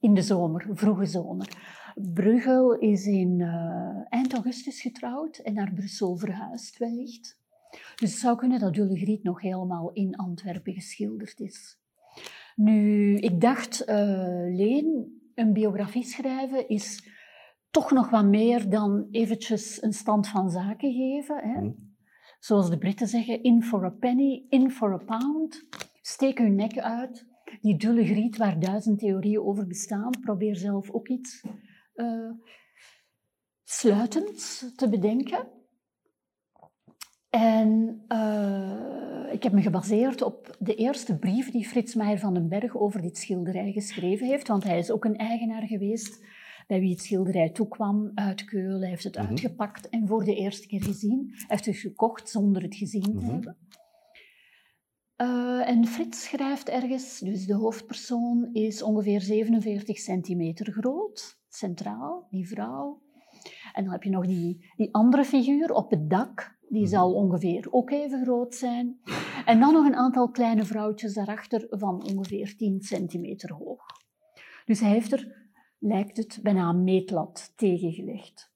In 0.00 0.14
de 0.14 0.22
zomer, 0.22 0.66
vroege 0.70 1.06
zomer. 1.06 1.48
Bruegel 1.94 2.78
is 2.78 3.06
in 3.06 3.38
uh, 3.38 4.04
eind 4.08 4.32
augustus 4.32 4.80
getrouwd 4.80 5.38
en 5.38 5.54
naar 5.54 5.72
Brussel 5.74 6.16
verhuisd 6.16 6.78
wellicht. 6.78 7.40
Dus 7.96 8.10
het 8.10 8.20
zou 8.20 8.36
kunnen 8.36 8.60
dat 8.60 8.74
Jules 8.74 9.00
Griet 9.00 9.22
nog 9.22 9.40
helemaal 9.40 9.90
in 9.92 10.16
Antwerpen 10.16 10.72
geschilderd 10.72 11.40
is. 11.40 11.80
Nu, 12.56 13.16
ik 13.16 13.40
dacht, 13.40 13.82
Leen, 13.86 15.20
een 15.34 15.52
biografie 15.52 16.04
schrijven 16.04 16.68
is 16.68 17.10
toch 17.70 17.90
nog 17.90 18.10
wat 18.10 18.24
meer 18.24 18.70
dan 18.70 19.06
eventjes 19.10 19.82
een 19.82 19.92
stand 19.92 20.28
van 20.28 20.50
zaken 20.50 20.92
geven. 20.92 21.36
Hè? 21.36 21.60
Mm. 21.60 21.94
Zoals 22.38 22.70
de 22.70 22.78
Britten 22.78 23.08
zeggen, 23.08 23.42
in 23.42 23.62
for 23.62 23.84
a 23.84 23.90
penny, 23.90 24.44
in 24.48 24.70
for 24.70 24.92
a 24.92 25.04
pound. 25.04 25.66
Steek 26.02 26.38
uw 26.38 26.48
nek 26.48 26.78
uit. 26.78 27.26
Die 27.60 27.76
dulle 27.76 28.04
griet 28.06 28.36
waar 28.36 28.60
duizend 28.60 28.98
theorieën 28.98 29.40
over 29.40 29.66
bestaan, 29.66 30.10
probeer 30.20 30.56
zelf 30.56 30.90
ook 30.90 31.08
iets 31.08 31.44
uh, 31.94 32.30
sluitends 33.64 34.72
te 34.76 34.88
bedenken. 34.88 35.46
En 37.30 38.04
uh, 38.08 39.32
ik 39.32 39.42
heb 39.42 39.52
me 39.52 39.62
gebaseerd 39.62 40.22
op 40.22 40.56
de 40.58 40.74
eerste 40.74 41.18
brief 41.18 41.50
die 41.50 41.66
Frits 41.66 41.94
Meijer 41.94 42.18
van 42.18 42.34
den 42.34 42.48
Berg 42.48 42.76
over 42.76 43.02
dit 43.02 43.18
schilderij 43.18 43.72
geschreven 43.72 44.26
heeft, 44.26 44.48
want 44.48 44.64
hij 44.64 44.78
is 44.78 44.90
ook 44.90 45.04
een 45.04 45.16
eigenaar 45.16 45.62
geweest 45.66 46.24
bij 46.66 46.80
wie 46.80 46.90
het 46.90 47.02
schilderij 47.02 47.50
toekwam 47.50 48.10
uit 48.14 48.44
Keulen. 48.44 48.80
Hij 48.80 48.88
heeft 48.88 49.04
het 49.04 49.16
Mhm. 49.18 49.26
uitgepakt 49.26 49.88
en 49.88 50.06
voor 50.06 50.24
de 50.24 50.34
eerste 50.34 50.66
keer 50.66 50.82
gezien. 50.82 51.28
Hij 51.30 51.44
heeft 51.46 51.66
het 51.66 51.76
gekocht 51.76 52.28
zonder 52.30 52.62
het 52.62 52.74
gezien 52.74 53.02
te 53.02 53.10
Mhm. 53.10 53.30
hebben. 53.30 53.56
Uh, 55.22 55.68
en 55.68 55.86
Frits 55.86 56.24
schrijft 56.24 56.68
ergens, 56.68 57.18
dus 57.18 57.46
de 57.46 57.54
hoofdpersoon 57.54 58.48
is 58.52 58.82
ongeveer 58.82 59.20
47 59.20 59.98
centimeter 59.98 60.72
groot, 60.72 61.40
centraal, 61.48 62.26
die 62.30 62.48
vrouw. 62.48 63.02
En 63.72 63.84
dan 63.84 63.92
heb 63.92 64.02
je 64.02 64.10
nog 64.10 64.26
die, 64.26 64.72
die 64.76 64.94
andere 64.94 65.24
figuur 65.24 65.72
op 65.72 65.90
het 65.90 66.10
dak, 66.10 66.58
die 66.68 66.86
zal 66.86 67.14
ongeveer 67.14 67.68
ook 67.70 67.90
even 67.90 68.22
groot 68.24 68.54
zijn. 68.54 69.00
En 69.44 69.60
dan 69.60 69.72
nog 69.72 69.86
een 69.86 69.94
aantal 69.96 70.30
kleine 70.30 70.64
vrouwtjes 70.64 71.14
daarachter 71.14 71.66
van 71.70 72.02
ongeveer 72.02 72.56
10 72.56 72.80
centimeter 72.80 73.52
hoog. 73.52 73.84
Dus 74.64 74.80
hij 74.80 74.90
heeft 74.90 75.12
er, 75.12 75.50
lijkt 75.78 76.16
het, 76.16 76.38
bijna 76.42 76.68
een 76.68 76.84
meetlat 76.84 77.52
tegengelegd. 77.56 78.52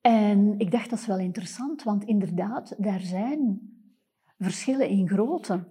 En 0.00 0.58
ik 0.58 0.70
dacht, 0.70 0.90
dat 0.90 0.98
is 0.98 1.06
wel 1.06 1.18
interessant, 1.18 1.82
want 1.82 2.04
inderdaad, 2.04 2.74
daar 2.78 3.00
zijn 3.00 3.78
verschillen 4.40 4.88
in 4.88 5.08
grootte 5.08 5.64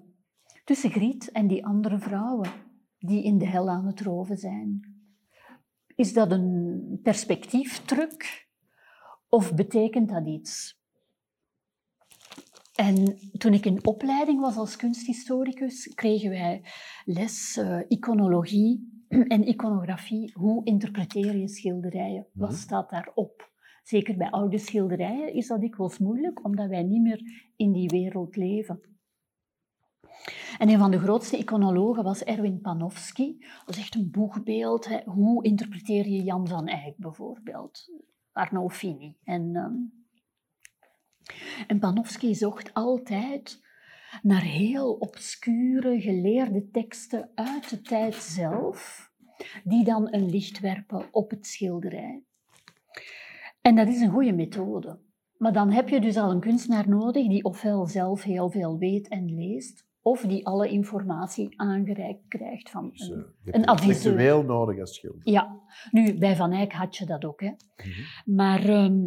tussen 0.66 0.92
Griet 0.92 1.32
en 1.32 1.48
die 1.48 1.66
andere 1.66 2.00
vrouwen 2.00 2.50
die 3.00 3.24
in 3.24 3.38
de 3.38 3.48
hel 3.48 3.70
aan 3.70 3.86
het 3.86 4.02
roven 4.02 4.38
zijn. 4.38 4.98
Is 5.96 6.14
dat 6.14 6.32
een 6.32 7.00
perspectieftruc 7.04 8.48
of 9.30 9.54
betekent 9.54 10.10
dat 10.10 10.28
iets? 10.28 10.78
En 12.76 13.18
toen 13.38 13.54
ik 13.54 13.66
in 13.66 13.86
opleiding 13.86 14.40
was 14.40 14.56
als 14.56 14.76
kunsthistoricus, 14.76 15.94
kregen 15.94 16.30
wij 16.30 16.64
les 17.06 17.58
uh, 17.58 17.80
iconologie 17.88 19.04
en 19.28 19.48
iconografie. 19.48 20.34
Hoe 20.34 20.66
interpreteer 20.66 21.38
je 21.38 21.48
schilderijen? 21.48 22.28
Wat 22.34 22.54
staat 22.54 22.90
daarop? 22.90 23.49
Zeker 23.90 24.18
bij 24.18 24.30
oude 24.30 24.58
schilderijen 24.58 25.34
is 25.34 25.48
dat 25.48 25.62
dikwijls 25.62 25.98
moeilijk, 25.98 26.46
omdat 26.46 26.68
wij 26.68 26.84
niet 26.84 27.02
meer 27.02 27.52
in 27.56 27.72
die 27.72 27.90
wereld 27.90 28.36
leven. 28.36 28.82
En 30.58 30.70
een 30.70 30.78
van 30.78 30.92
de 30.92 31.00
grootste 31.00 31.38
iconologen 31.38 32.04
was 32.04 32.24
Erwin 32.24 32.62
Panofsky. 32.62 33.38
Dat 33.66 33.78
echt 33.78 33.96
een 33.96 34.12
boegbeeld. 34.12 34.88
Hè. 34.88 35.00
Hoe 35.06 35.44
interpreteer 35.44 36.08
je 36.08 36.24
Jan 36.24 36.48
van 36.48 36.68
Eyck 36.68 36.98
bijvoorbeeld? 36.98 37.92
Arnolfini. 38.32 39.18
En, 39.24 39.56
um... 39.56 40.06
en 41.68 41.80
Panofsky 41.80 42.34
zocht 42.34 42.74
altijd 42.74 43.62
naar 44.22 44.44
heel 44.44 44.94
obscure, 44.94 46.02
geleerde 46.02 46.70
teksten 46.70 47.32
uit 47.36 47.70
de 47.70 47.82
tijd 47.82 48.16
zelf, 48.16 49.12
die 49.64 49.84
dan 49.84 50.14
een 50.14 50.30
licht 50.30 50.60
werpen 50.60 51.08
op 51.12 51.30
het 51.30 51.48
schilderij. 51.48 52.24
En 53.70 53.76
dat 53.76 53.88
is 53.88 54.02
een 54.02 54.10
goede 54.10 54.34
methode. 54.34 55.00
Maar 55.38 55.54
dan 55.54 55.72
heb 55.72 55.90
je 55.90 56.02
dus 56.02 56.18
al 56.18 56.32
een 56.32 56.40
kunstenaar 56.40 56.90
nodig 56.90 57.28
die 57.28 57.44
ofwel 57.44 57.86
zelf 57.86 58.24
heel 58.24 58.50
veel 58.50 58.78
weet 58.78 59.08
en 59.08 59.36
leest, 59.36 59.86
of 60.02 60.22
die 60.22 60.46
alle 60.46 60.70
informatie 60.70 61.60
aangereikt 61.60 62.28
krijgt 62.28 62.70
van 62.70 62.90
Dus, 62.90 63.08
een, 63.10 63.18
uh, 63.18 63.24
een 63.24 63.54
hebt 63.54 63.66
adviseur. 63.66 63.96
intellectueel 63.96 64.44
nodig 64.44 64.80
als 64.80 64.96
schilder. 64.96 65.22
Ja, 65.24 65.60
nu 65.92 66.18
bij 66.18 66.36
Van 66.36 66.52
Eyck 66.52 66.72
had 66.72 66.98
je 66.98 67.06
dat 67.06 67.26
ook. 67.26 67.42
Hè. 67.42 67.52
Mhm. 67.76 68.36
Maar 68.36 68.64
ehm, 68.64 69.00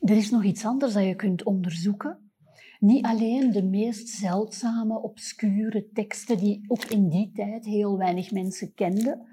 er 0.00 0.16
is 0.16 0.30
nog 0.30 0.44
iets 0.44 0.64
anders 0.64 0.92
dat 0.92 1.04
je 1.04 1.14
kunt 1.14 1.44
onderzoeken. 1.44 2.30
Niet 2.78 3.04
alleen 3.04 3.52
de 3.52 3.64
meest 3.64 4.08
zeldzame, 4.08 5.02
obscure 5.02 5.88
teksten 5.92 6.38
die 6.38 6.64
ook 6.66 6.84
in 6.84 7.08
die 7.08 7.30
tijd 7.34 7.64
heel 7.64 7.98
weinig 7.98 8.30
mensen 8.30 8.74
kenden. 8.74 9.26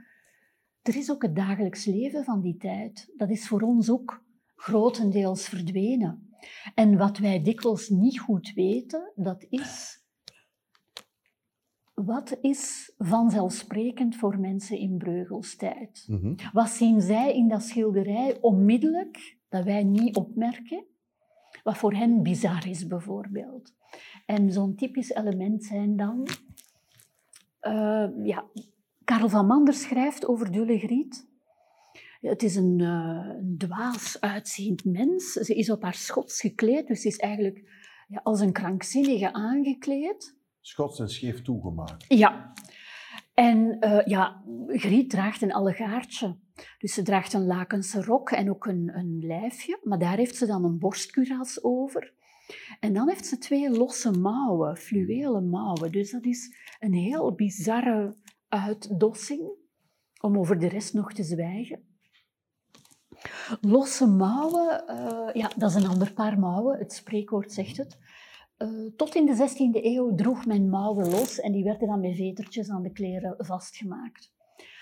Er 0.83 0.95
is 0.95 1.11
ook 1.11 1.21
het 1.21 1.35
dagelijks 1.35 1.85
leven 1.85 2.23
van 2.23 2.41
die 2.41 2.57
tijd. 2.57 3.13
Dat 3.17 3.29
is 3.29 3.47
voor 3.47 3.61
ons 3.61 3.89
ook 3.89 4.25
grotendeels 4.55 5.47
verdwenen. 5.47 6.29
En 6.75 6.97
wat 6.97 7.17
wij 7.17 7.43
dikwijls 7.43 7.89
niet 7.89 8.19
goed 8.19 8.51
weten, 8.53 9.11
dat 9.15 9.45
is 9.49 10.01
wat 11.93 12.37
is 12.41 12.93
vanzelfsprekend 12.97 14.15
voor 14.15 14.39
mensen 14.39 14.77
in 14.77 14.97
Breugels 14.97 15.55
tijd? 15.55 16.05
Mhm. 16.07 16.35
Wat 16.53 16.69
zien 16.69 17.01
zij 17.01 17.35
in 17.35 17.47
dat 17.47 17.63
schilderij 17.63 18.37
onmiddellijk 18.41 19.37
dat 19.49 19.63
wij 19.63 19.83
niet 19.83 20.15
opmerken? 20.15 20.85
Wat 21.63 21.77
voor 21.77 21.93
hen 21.93 22.23
bizar 22.23 22.67
is, 22.67 22.87
bijvoorbeeld. 22.87 23.73
En 24.25 24.51
zo'n 24.51 24.75
typisch 24.75 25.09
element 25.09 25.63
zijn 25.63 25.95
dan. 25.95 26.27
eh, 27.59 28.07
ja, 28.23 28.45
Karel 29.03 29.29
van 29.29 29.45
Mander 29.45 29.73
schrijft 29.73 30.27
over 30.27 30.51
Dulle 30.51 30.77
Griet. 30.77 31.27
Het 32.21 32.43
is 32.43 32.55
een, 32.55 32.79
eh, 32.79 33.35
een 33.39 33.55
dwaas 33.57 34.21
uitziend 34.21 34.85
mens. 34.85 35.31
Ze 35.31 35.55
is 35.55 35.69
op 35.69 35.81
haar 35.81 35.93
schots 35.93 36.39
gekleed, 36.39 36.87
dus 36.87 37.01
ze 37.01 37.07
is 37.07 37.17
eigenlijk 37.17 37.63
ja, 38.07 38.19
als 38.23 38.39
een 38.39 38.51
krankzinnige 38.51 39.33
aangekleed. 39.33 40.35
Schots 40.61 40.99
en 40.99 41.09
scheef 41.09 41.41
toegemaakt. 41.41 42.05
Ja. 42.07 42.53
En 43.33 43.77
uh, 43.79 44.05
ja, 44.05 44.43
Griet 44.67 45.09
draagt 45.09 45.41
een 45.41 45.53
allegaartje. 45.53 46.35
Dus 46.77 46.93
ze 46.93 47.01
draagt 47.01 47.33
een 47.33 47.45
lakense 47.45 48.01
rok 48.01 48.31
en 48.31 48.49
ook 48.49 48.65
een, 48.65 48.91
een 48.95 49.19
lijfje, 49.21 49.79
maar 49.83 49.99
daar 49.99 50.17
heeft 50.17 50.35
ze 50.35 50.45
dan 50.45 50.63
een 50.63 50.79
borstkuras 50.79 51.63
over. 51.63 52.13
En 52.79 52.93
dan 52.93 53.09
heeft 53.09 53.25
ze 53.25 53.37
twee 53.37 53.69
losse 53.69 54.11
mouwen, 54.11 54.77
fluwelen 54.77 55.49
mouwen. 55.49 55.91
Dus 55.91 56.11
dat 56.11 56.25
is 56.25 56.55
een 56.79 56.93
heel 56.93 57.35
bizarre 57.35 58.15
uitdossing, 58.53 59.51
om 60.21 60.37
over 60.37 60.59
de 60.59 60.67
rest 60.67 60.93
nog 60.93 61.13
te 61.13 61.23
zwijgen. 61.23 61.83
Losse 63.61 64.07
mouwen, 64.07 64.83
uh, 64.87 65.29
ja, 65.33 65.51
dat 65.57 65.69
is 65.69 65.75
een 65.75 65.89
ander 65.89 66.13
paar 66.13 66.39
mouwen, 66.39 66.79
het 66.79 66.93
spreekwoord 66.93 67.51
zegt 67.51 67.77
het. 67.77 67.97
Uh, 68.57 68.91
tot 68.95 69.15
in 69.15 69.25
de 69.25 69.49
16e 69.49 69.83
eeuw 69.83 70.15
droeg 70.15 70.45
men 70.45 70.69
mouwen 70.69 71.09
los 71.09 71.39
en 71.39 71.51
die 71.51 71.63
werden 71.63 71.87
dan 71.87 71.99
met 71.99 72.15
vetertjes 72.15 72.69
aan 72.69 72.83
de 72.83 72.91
kleren 72.91 73.35
vastgemaakt. 73.37 74.33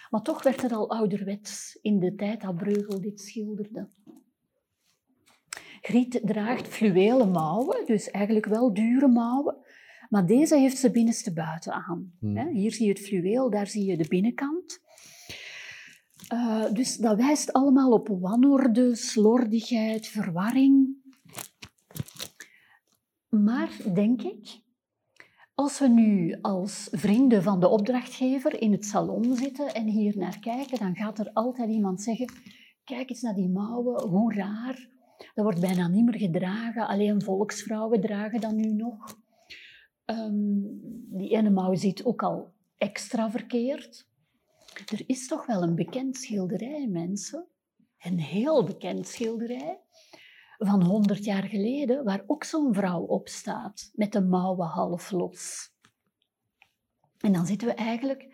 Maar 0.09 0.21
toch 0.21 0.43
werd 0.43 0.61
het 0.61 0.71
al 0.71 0.89
ouderwets 0.89 1.79
in 1.81 1.99
de 1.99 2.15
tijd 2.15 2.41
dat 2.41 2.55
Breugel 2.55 3.01
dit 3.01 3.21
schilderde. 3.21 3.89
Griet 5.81 6.21
draagt 6.23 6.67
fluwelen 6.67 7.31
mouwen, 7.31 7.85
dus 7.85 8.11
eigenlijk 8.11 8.45
wel 8.45 8.73
dure 8.73 9.07
mouwen. 9.07 9.55
Maar 10.11 10.25
deze 10.25 10.57
heeft 10.57 10.77
ze 10.77 10.91
binnenste 10.91 11.33
buiten 11.33 11.73
aan. 11.73 12.13
Hmm. 12.19 12.47
Hier 12.47 12.71
zie 12.71 12.85
je 12.85 12.91
het 12.91 13.01
fluweel, 13.01 13.49
daar 13.49 13.67
zie 13.67 13.85
je 13.85 13.97
de 13.97 14.07
binnenkant. 14.07 14.79
Uh, 16.33 16.71
dus 16.73 16.97
dat 16.97 17.17
wijst 17.17 17.53
allemaal 17.53 17.91
op 17.91 18.07
wanorde, 18.07 18.95
slordigheid, 18.95 20.07
verwarring. 20.07 20.95
Maar 23.29 23.69
denk 23.93 24.21
ik, 24.21 24.61
als 25.55 25.79
we 25.79 25.87
nu 25.87 26.37
als 26.41 26.87
vrienden 26.91 27.43
van 27.43 27.59
de 27.59 27.67
opdrachtgever 27.67 28.61
in 28.61 28.71
het 28.71 28.85
salon 28.85 29.35
zitten 29.35 29.73
en 29.73 29.85
hier 29.85 30.17
naar 30.17 30.39
kijken, 30.39 30.79
dan 30.79 30.95
gaat 30.95 31.19
er 31.19 31.29
altijd 31.33 31.69
iemand 31.69 32.01
zeggen: 32.01 32.29
Kijk 32.83 33.09
eens 33.09 33.21
naar 33.21 33.35
die 33.35 33.49
mouwen, 33.49 34.07
hoe 34.07 34.33
raar. 34.33 34.89
Dat 35.33 35.43
wordt 35.43 35.61
bijna 35.61 35.87
niet 35.87 36.05
meer 36.05 36.19
gedragen. 36.19 36.87
Alleen 36.87 37.21
volksvrouwen 37.21 38.01
dragen 38.01 38.41
dat 38.41 38.53
nu 38.53 38.73
nog. 38.73 39.20
Um, 40.11 40.79
die 41.09 41.29
ene 41.29 41.49
mouw 41.49 41.75
zit 41.75 42.05
ook 42.05 42.23
al 42.23 42.53
extra 42.77 43.31
verkeerd. 43.31 44.09
Er 44.91 45.03
is 45.05 45.27
toch 45.27 45.45
wel 45.45 45.63
een 45.63 45.75
bekend 45.75 46.17
schilderij, 46.17 46.87
mensen. 46.87 47.47
Een 47.99 48.19
heel 48.19 48.63
bekend 48.63 49.07
schilderij 49.07 49.79
van 50.57 50.83
100 50.83 51.23
jaar 51.23 51.43
geleden, 51.43 52.03
waar 52.03 52.23
ook 52.27 52.43
zo'n 52.43 52.73
vrouw 52.73 53.01
op 53.01 53.27
staat, 53.27 53.91
met 53.93 54.11
de 54.11 54.21
mouwen 54.21 54.67
half 54.67 55.11
los. 55.11 55.73
En 57.17 57.33
dan 57.33 57.45
zitten 57.45 57.67
we 57.67 57.73
eigenlijk 57.73 58.29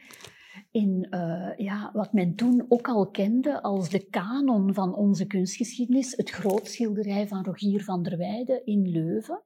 in 0.72 1.08
uh, 1.10 1.58
ja, 1.58 1.90
wat 1.94 2.14
men 2.14 2.36
toen 2.36 2.66
ook 2.68 2.88
al 2.88 3.10
kende 3.10 3.62
als 3.62 3.90
de 3.90 4.10
kanon 4.10 4.74
van 4.74 4.96
onze 4.96 5.26
kunstgeschiedenis, 5.26 6.16
het 6.16 6.30
grootschilderij 6.30 7.28
van 7.28 7.44
Rogier 7.44 7.84
van 7.84 8.04
der 8.04 8.18
Weijden 8.18 8.66
in 8.66 8.90
Leuven. 8.90 9.44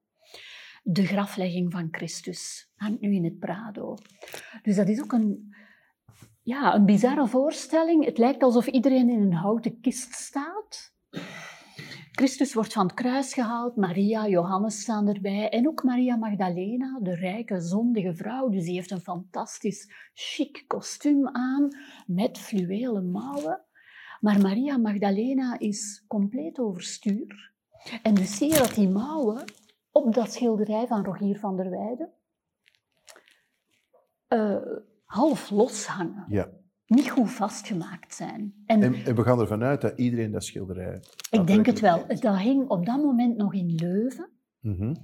De 0.82 1.06
graflegging 1.06 1.72
van 1.72 1.88
Christus 1.92 2.72
hangt 2.76 3.02
nu 3.02 3.14
in 3.14 3.24
het 3.24 3.40
Prado. 3.40 3.96
Dus 4.62 4.76
dat 4.76 4.88
is 4.88 5.02
ook 5.02 5.12
een, 5.12 5.56
ja, 6.42 6.76
een 6.76 6.86
bizarre 6.86 7.28
voorstelling. 7.28 8.06
Het 8.06 8.18
lijkt 8.18 8.44
alsof 8.44 8.68
iedereen 8.68 9.10
in 9.10 9.22
een 9.22 9.34
houten 9.34 9.80
kist 9.80 10.14
staat. 10.14 10.94
Christus 12.12 12.54
wordt 12.54 12.74
van 12.74 12.86
het 12.86 12.94
kruis 12.94 13.34
gehaald, 13.34 13.76
Maria, 13.76 14.28
Johannes 14.28 14.82
staan 14.82 15.08
erbij 15.08 15.50
en 15.50 15.68
ook 15.68 15.84
Maria 15.84 16.16
Magdalena, 16.16 17.00
de 17.02 17.16
rijke, 17.16 17.62
zondige 17.62 18.16
vrouw. 18.16 18.50
Dus 18.50 18.64
die 18.64 18.74
heeft 18.74 18.92
een 18.92 19.02
fantastisch 19.02 19.92
chic 20.14 20.64
kostuum 20.68 21.28
aan 21.28 21.68
met 22.08 22.38
fluwelen 22.38 23.12
mouwen. 23.12 23.66
Maar 24.20 24.42
Maria 24.42 24.78
Magdalena 24.78 25.60
is 25.60 26.04
compleet 26.08 26.60
overstuur. 26.60 27.52
En 28.04 28.14
dus 28.14 28.38
zie 28.38 28.52
je 28.52 28.58
dat 28.58 28.76
die 28.76 28.90
mouwen 28.90 29.44
op 29.92 30.14
dat 30.14 30.34
schilderij 30.34 30.88
van 30.88 31.06
Rogier 31.06 31.40
van 31.40 31.56
der 31.56 31.70
Weijden 31.70 32.10
uh, 34.30 34.78
half 35.06 35.50
los 35.50 35.86
hangen. 35.86 36.26
Ja 36.28 36.60
niet 36.92 37.10
goed 37.10 37.32
vastgemaakt 37.32 38.16
zijn. 38.16 38.54
En, 38.66 38.84
en, 38.84 39.16
we 39.16 39.24
gaan 39.24 39.40
ervan 39.40 39.64
uit 39.64 39.82
dat 39.82 40.00
iedereen 40.00 40.32
dat 40.32 40.44
schilderij. 40.44 41.04
Ik 41.30 41.48
denk 41.48 41.66
het 41.66 41.80
wel. 41.80 42.08
Dat 42.08 42.38
hing 42.38 42.70
op 42.70 42.86
dat 42.86 43.04
moment 43.04 43.38
nog 43.38 43.54
in 43.54 43.76
Leuven. 43.76 44.30
Mhm. 44.60 44.96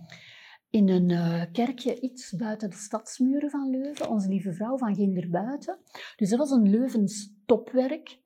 In 0.70 0.90
een 0.90 1.10
uh, 1.10 1.42
kerkje 1.52 2.00
iets 2.00 2.36
buiten 2.36 2.70
de 2.70 2.76
stadsmuren 2.76 3.50
van 3.50 3.70
Leuven. 3.70 4.10
Onze 4.10 4.30
lieve 4.30 4.54
vrouw 4.54 4.78
van 4.78 4.96
Ginderbuiten. 4.96 5.80
Dus 6.16 6.30
dat 6.30 6.40
was 6.40 6.52
een 6.52 6.70
Leuvens 6.70 7.34
topwerk. 7.46 8.20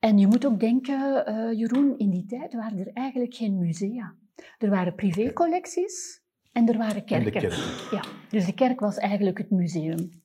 En 0.00 0.18
je 0.18 0.26
moet 0.26 0.46
ook 0.46 0.60
denken, 0.60 1.28
uh, 1.28 1.58
Jeroen, 1.58 1.98
in 1.98 2.10
die 2.10 2.26
tijd 2.26 2.54
waren 2.54 2.78
er 2.78 2.92
eigenlijk 2.92 3.34
geen 3.34 3.58
musea. 3.58 4.14
Er 4.58 4.70
waren 4.70 4.94
privécollecties 4.94 6.22
en 6.52 6.68
er 6.68 6.78
waren 6.78 7.04
kerken. 7.04 7.32
Kerk. 7.32 7.88
Ja, 7.90 8.04
dus 8.28 8.46
de 8.46 8.54
kerk 8.54 8.80
was 8.80 8.96
eigenlijk 8.96 9.38
het 9.38 9.50
museum. 9.50 10.22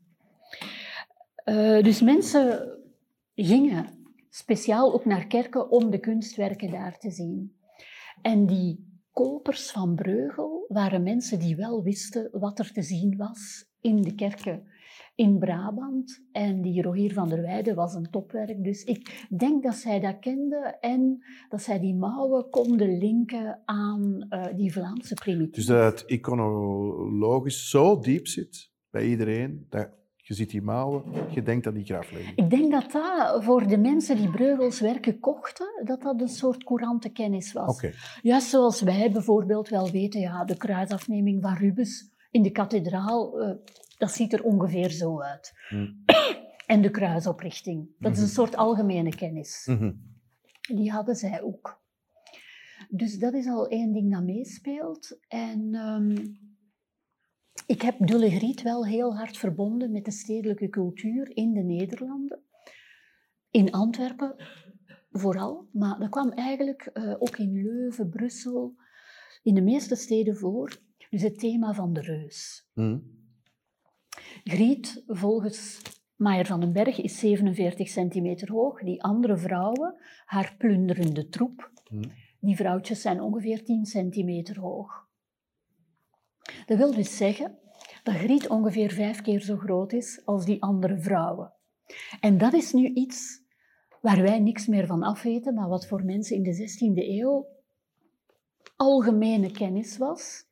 Uh, 1.46 1.84
dus 1.84 2.02
mensen 2.02 2.78
gingen 3.36 4.08
speciaal 4.30 4.94
ook 4.94 5.06
naar 5.06 5.28
kerken 5.28 5.70
om 5.70 5.90
de 5.90 6.00
kunstwerken 6.00 6.72
daar 6.72 6.98
te 6.98 7.12
zien. 7.12 7.56
En 8.22 8.46
die 8.46 9.00
kopers 9.12 9.72
van 9.72 9.96
Breugel 9.96 10.66
waren 10.68 11.04
mensen 11.04 11.40
die 11.40 11.56
wel 11.56 11.84
wisten 11.84 12.30
wat 12.32 12.60
er 12.60 12.72
te 12.72 12.82
zien 12.82 13.18
was 13.18 13.66
in 13.82 14.02
de 14.02 14.16
kerken 14.16 14.68
in 15.16 15.40
Brabant. 15.40 16.24
En 16.32 16.62
die 16.62 16.82
Rogier 16.82 17.14
van 17.14 17.30
der 17.30 17.42
Weijden 17.42 17.76
was 17.76 17.94
een 17.94 18.10
topwerk. 18.10 18.64
Dus 18.64 18.84
ik 18.84 19.28
denk 19.38 19.64
dat 19.64 19.76
zij 19.76 20.00
dat 20.00 20.20
kenden 20.20 20.80
en 20.80 21.24
dat 21.50 21.62
zij 21.62 21.80
die 21.80 21.96
mouwen 21.96 22.50
konden 22.50 22.98
linken 22.98 23.62
aan 23.66 24.26
uh, 24.30 24.46
die 24.56 24.72
Vlaamse 24.72 25.14
primitie. 25.14 25.54
Dus 25.54 25.66
dat 25.66 26.00
het 26.00 26.10
iconologisch 26.10 27.70
zo 27.70 28.00
diep 28.00 28.28
zit 28.28 28.72
bij 28.90 29.06
iedereen, 29.08 29.66
dat 29.70 29.90
je 30.16 30.34
ziet 30.34 30.50
die 30.50 30.62
mouwen, 30.62 31.04
je 31.30 31.44
denkt 31.44 31.68
aan 31.68 31.74
die 31.74 31.86
graflegging. 31.86 32.38
Ik 32.38 32.50
denk 32.50 32.72
dat 32.72 32.92
dat 32.92 33.44
voor 33.44 33.68
de 33.68 33.78
mensen 33.78 34.18
die 34.18 34.30
Breugels 34.30 34.80
werken 34.80 35.20
kochten, 35.20 35.82
dat 35.84 36.02
dat 36.02 36.22
een 36.22 36.28
soort 36.28 36.64
courante 36.64 37.10
kennis 37.10 37.54
was. 37.54 37.76
Okay. 37.76 37.94
Juist 38.22 38.50
zoals 38.50 38.82
wij 38.82 39.12
bijvoorbeeld 39.12 39.70
wel 39.70 39.92
weten, 39.92 40.20
ja, 40.20 40.46
de 40.46 40.58
kruisafneming 40.58 41.42
van 41.42 41.56
Rubens 41.56 42.14
in 42.32 42.42
de 42.42 42.52
kathedraal, 42.52 43.42
uh, 43.42 43.50
dat 43.98 44.12
ziet 44.12 44.34
er 44.34 44.44
ongeveer 44.44 44.90
zo 44.90 45.22
uit. 45.22 45.54
Hmm. 45.70 46.04
En 46.66 46.82
de 46.82 46.92
kruisoprichting, 46.92 47.90
dat 48.00 48.12
is 48.12 48.18
een 48.18 48.24
mhm. 48.24 48.34
soort 48.34 48.56
algemene 48.56 49.16
kennis. 49.16 49.66
Mhm. 49.66 49.94
Die 50.62 50.92
hadden 50.92 51.16
zij 51.16 51.42
ook. 51.42 51.84
Dus 52.90 53.18
dat 53.20 53.34
is 53.34 53.48
al 53.48 53.68
één 53.68 53.94
ding 53.94 54.12
dat 54.12 54.24
meespeelt. 54.24 55.20
En... 55.28 55.76
Um, 55.76 56.44
ik 57.66 57.82
heb 57.82 58.08
Dulle 58.08 58.30
Griet 58.30 58.62
wel 58.62 58.86
heel 58.86 59.16
hard 59.16 59.38
verbonden 59.38 59.92
met 59.92 60.06
de 60.06 60.12
stedelijke 60.12 60.70
cultuur 60.70 61.36
in 61.36 61.54
de 61.54 61.64
Nederlanden. 61.64 62.40
In 63.52 63.72
Antwerpen 63.72 64.36
vooral, 65.12 65.68
maar 65.72 66.00
dat 66.00 66.10
kwam 66.10 66.32
eigenlijk 66.32 66.90
uh, 66.94 67.16
ook 67.20 67.38
in 67.38 67.62
Leuven, 67.64 68.10
Brussel, 68.10 68.76
in 69.44 69.56
de 69.56 69.62
meeste 69.62 69.96
steden 69.96 70.36
voor. 70.36 70.78
Dus 71.10 71.22
het 71.22 71.40
thema 71.40 71.74
van 71.74 71.94
de 71.94 72.02
reus. 72.02 72.70
Mm. 72.74 73.15
Griet, 74.44 75.04
volgens 75.08 75.82
Maier 76.16 76.46
van 76.46 76.60
den 76.60 76.74
Berg, 76.74 77.02
is 77.02 77.20
47 77.20 77.90
centimeter 77.90 78.52
hoog. 78.52 78.84
Die 78.84 79.04
andere 79.04 79.38
vrouwen, 79.38 79.96
haar 80.26 80.56
plunderende 80.58 81.30
troep, 81.30 81.72
mm. 81.90 82.12
die 82.40 82.56
vrouwtjes 82.56 83.02
zijn 83.02 83.22
ongeveer 83.22 83.64
10 83.64 83.86
centimeter 83.86 84.60
hoog. 84.60 85.08
Dat 86.66 86.78
wil 86.78 86.94
dus 86.94 87.18
zeggen 87.18 87.58
dat 88.04 88.16
Griet 88.16 88.48
ongeveer 88.48 88.92
vijf 88.92 89.22
keer 89.22 89.42
zo 89.42 89.58
groot 89.58 89.94
is 89.94 90.22
als 90.26 90.46
die 90.46 90.62
andere 90.62 91.00
vrouwen. 91.00 91.54
En 92.20 92.38
dat 92.38 92.54
is 92.54 92.74
nu 92.74 92.94
iets 92.94 93.44
waar 94.02 94.22
wij 94.22 94.40
niks 94.40 94.68
meer 94.68 94.86
van 94.86 95.04
afweten, 95.04 95.54
maar 95.54 95.70
wat 95.70 95.88
voor 95.88 96.06
mensen 96.06 96.36
in 96.36 96.44
de 96.44 96.54
16e 96.54 97.08
eeuw 97.10 97.48
algemene 98.76 99.52
kennis 99.52 99.98
was. 99.98 100.44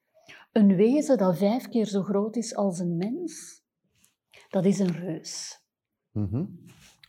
Een 0.51 0.75
wezen 0.75 1.17
dat 1.17 1.38
vijf 1.38 1.69
keer 1.69 1.86
zo 1.86 2.01
groot 2.01 2.36
is 2.36 2.55
als 2.55 2.79
een 2.79 2.97
mens, 2.97 3.62
dat 4.53 4.65
is 4.65 4.79
een 4.79 4.93
reus. 4.93 5.59
Mm 6.11 6.61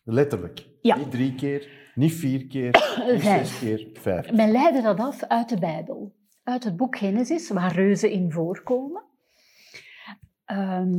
Letterlijk. 0.04 0.66
Ja. 0.80 0.96
Niet 0.96 1.10
drie 1.10 1.34
keer, 1.34 1.90
niet 1.94 2.12
vier 2.12 2.46
keer, 2.46 2.96
niet 3.12 3.22
zes 3.22 3.58
keer, 3.58 3.88
vijf. 3.92 4.32
Men 4.32 4.50
leidde 4.50 4.82
dat 4.82 4.98
af 4.98 5.22
uit 5.22 5.48
de 5.48 5.58
Bijbel 5.58 6.14
uit 6.42 6.64
het 6.64 6.76
boek 6.76 6.96
Genesis, 6.96 7.48
waar 7.50 7.74
reuzen 7.74 8.10
in 8.10 8.32
voorkomen. 8.32 9.02
Um, 10.46 10.98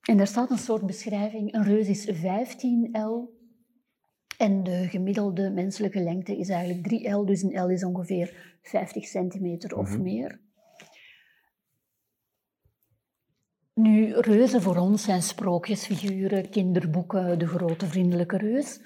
en 0.00 0.16
daar 0.16 0.26
staat 0.26 0.50
een 0.50 0.58
soort 0.58 0.86
beschrijving. 0.86 1.54
Een 1.54 1.64
reus 1.64 1.88
is 1.88 2.04
15 2.12 2.88
L 2.92 3.38
en 4.38 4.62
de 4.62 4.88
gemiddelde 4.88 5.50
menselijke 5.50 6.00
lengte 6.00 6.38
is 6.38 6.48
eigenlijk 6.48 6.82
3 6.86 7.10
L, 7.10 7.24
dus 7.24 7.42
een 7.42 7.64
L 7.64 7.68
is 7.68 7.84
ongeveer 7.84 8.58
50 8.62 9.04
centimeter 9.04 9.76
of 9.76 9.90
mhm. 9.90 10.02
meer. 10.02 10.40
Nu, 13.74 14.12
reuzen 14.14 14.62
voor 14.62 14.76
ons 14.76 15.02
zijn 15.02 15.22
sprookjesfiguren, 15.22 16.50
kinderboeken, 16.50 17.38
de 17.38 17.46
grote 17.46 17.86
vriendelijke 17.86 18.36
reus. 18.36 18.80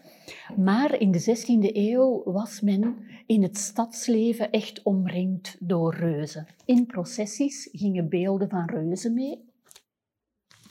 Maar 0.56 1.00
in 1.00 1.10
de 1.10 1.20
16e 1.20 1.76
eeuw 1.76 2.22
was 2.24 2.60
men 2.60 2.96
in 3.26 3.42
het 3.42 3.58
stadsleven 3.58 4.50
echt 4.50 4.82
omringd 4.82 5.56
door 5.60 5.94
reuzen. 5.94 6.46
In 6.64 6.86
processies 6.86 7.68
gingen 7.72 8.08
beelden 8.08 8.48
van 8.48 8.66
reuzen 8.66 9.14
mee. 9.14 9.52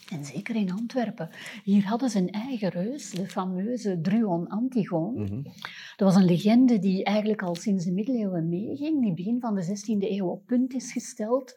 En 0.10 0.26
zeker 0.26 0.56
in 0.56 0.72
Antwerpen. 0.72 1.30
Hier 1.64 1.86
hadden 1.86 2.10
ze 2.10 2.18
een 2.18 2.32
eigen 2.32 2.70
reus, 2.70 3.10
de 3.10 3.28
fameuze 3.28 4.02
Druon 4.02 4.48
Antigoon. 4.48 5.14
Mhm. 5.14 5.42
Dat 5.96 6.14
was 6.14 6.16
een 6.16 6.26
legende 6.26 6.80
die 6.80 7.04
eigenlijk 7.04 7.42
al 7.42 7.56
sinds 7.56 7.86
de 7.86 7.92
middeleeuwen 7.92 8.50
meeging, 8.50 9.02
die 9.02 9.14
begin 9.14 9.40
van 9.40 9.56
de 9.56 9.64
16e 9.64 10.12
eeuw 10.12 10.28
op 10.28 10.46
punt 10.46 10.74
is 10.74 10.92
gesteld. 10.92 11.54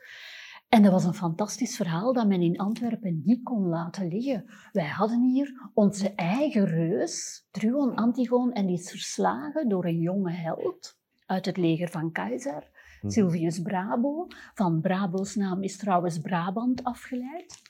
En 0.69 0.83
dat 0.83 0.93
was 0.93 1.05
een 1.05 1.15
fantastisch 1.15 1.77
verhaal 1.77 2.13
dat 2.13 2.27
men 2.27 2.43
in 2.43 2.59
Antwerpen 2.59 3.23
niet 3.25 3.43
kon 3.43 3.67
laten 3.67 4.09
liggen. 4.09 4.45
Wij 4.73 4.87
hadden 4.87 5.23
hier 5.23 5.71
onze 5.75 6.13
eigen 6.15 6.65
reus, 6.65 7.47
Druon 7.51 7.95
Antigoon, 7.95 8.53
en 8.53 8.67
die 8.67 8.79
is 8.79 8.91
verslagen 8.91 9.69
door 9.69 9.85
een 9.85 10.01
jonge 10.01 10.33
held 10.33 10.99
uit 11.27 11.47
het 11.47 11.57
leger 11.57 11.89
van 11.89 12.13
Keizer, 12.13 12.75
Mhm. 13.03 13.13
Silvius 13.13 13.61
Brabo. 13.63 14.27
Van 14.55 14.81
Brabo's 14.81 15.35
naam 15.35 15.63
is 15.63 15.77
trouwens 15.77 16.19
Brabant 16.21 16.85
afgeleid. 16.85 17.63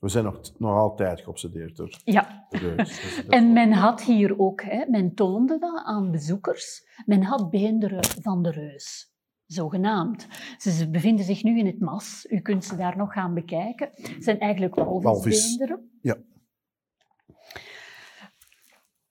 We 0.00 0.08
zijn 0.08 0.24
nog, 0.24 0.40
nog 0.58 0.74
altijd 0.76 1.20
geobsedeerd 1.20 1.76
door 1.76 2.00
Ja. 2.04 2.46
Dus 2.50 3.22
En 3.28 3.52
men 3.52 3.72
had 3.72 4.02
hier 4.02 4.38
ook, 4.38 4.62
hè, 4.62 4.84
men 4.88 5.14
toonde 5.14 5.58
dat 5.58 5.84
aan 5.84 6.10
bezoekers, 6.10 6.88
men 7.06 7.22
had 7.22 7.50
beenderen 7.50 8.04
van 8.04 8.42
de 8.42 8.50
reus, 8.50 9.12
zogenaamd. 9.48 10.26
Ze 10.58 10.90
bevinden 10.90 11.24
zich 11.24 11.42
nu 11.42 11.58
in 11.58 11.66
het 11.66 11.80
mas, 11.80 12.26
u 12.30 12.40
kunt 12.40 12.64
ze 12.64 12.76
daar 12.76 12.96
nog 12.96 13.12
gaan 13.12 13.34
bekijken. 13.34 13.90
Het 13.94 14.24
zijn 14.24 14.38
eigenlijk 14.38 14.74
walvisbeenderen. 14.74 15.90
Ja. 16.02 16.16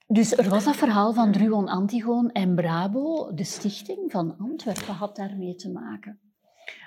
Dus 0.07 0.37
er 0.37 0.49
was 0.49 0.63
dat 0.63 0.75
verhaal 0.75 1.13
van 1.13 1.31
Druon 1.31 1.67
Antigoon 1.67 2.31
en 2.31 2.55
Brabo, 2.55 3.33
de 3.33 3.43
stichting 3.43 4.11
van 4.11 4.37
Antwerpen 4.37 4.93
had 4.93 5.15
daarmee 5.15 5.55
te 5.55 5.71
maken. 5.71 6.19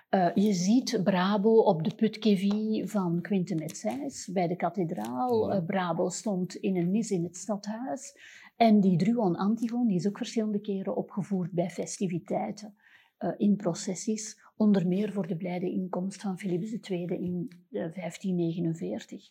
Eh, 0.08 0.34
je 0.34 0.52
ziet 0.52 1.00
Brabo 1.04 1.56
op 1.56 1.84
de 1.84 1.94
Putkevie 1.94 2.86
van 2.86 3.20
Quinte 3.20 3.54
Metzeis 3.54 4.30
bij 4.32 4.48
de 4.48 4.56
kathedraal. 4.56 5.52
Eh, 5.52 5.64
Brabo 5.64 6.08
stond 6.08 6.54
in 6.54 6.76
een 6.76 6.90
nis 6.90 7.10
in 7.10 7.24
het 7.24 7.36
stadhuis. 7.36 8.14
En 8.56 8.80
die 8.80 8.96
Druon 8.96 9.36
Antigoon 9.36 9.86
die 9.86 9.96
is 9.96 10.08
ook 10.08 10.16
verschillende 10.16 10.60
keren 10.60 10.96
opgevoerd 10.96 11.52
bij 11.52 11.70
festiviteiten, 11.70 12.74
eh, 13.20 13.30
in 13.36 13.56
processies, 13.56 14.38
onder 14.56 14.86
meer 14.86 15.12
voor 15.12 15.26
de 15.26 15.36
blijde 15.36 15.70
inkomst 15.70 16.20
van 16.20 16.38
Philips 16.38 16.90
II 16.90 17.06
in 17.06 17.50
eh, 17.70 17.92
1549. 17.94 19.30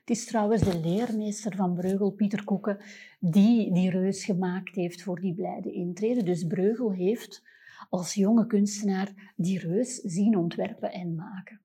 Het 0.00 0.10
is 0.10 0.24
trouwens 0.24 0.62
de 0.62 0.80
leermeester 0.80 1.56
van 1.56 1.74
Breugel, 1.74 2.10
Pieter 2.10 2.44
Koeken, 2.44 2.78
die 3.20 3.72
die 3.72 3.90
reus 3.90 4.24
gemaakt 4.24 4.74
heeft 4.74 5.02
voor 5.02 5.20
die 5.20 5.34
blijde 5.34 5.72
intrede. 5.72 6.22
Dus 6.22 6.46
Breugel 6.46 6.92
heeft 6.92 7.42
als 7.90 8.14
jonge 8.14 8.46
kunstenaar 8.46 9.32
die 9.36 9.58
reus 9.58 9.94
zien 9.94 10.36
ontwerpen 10.36 10.92
en 10.92 11.14
maken. 11.14 11.60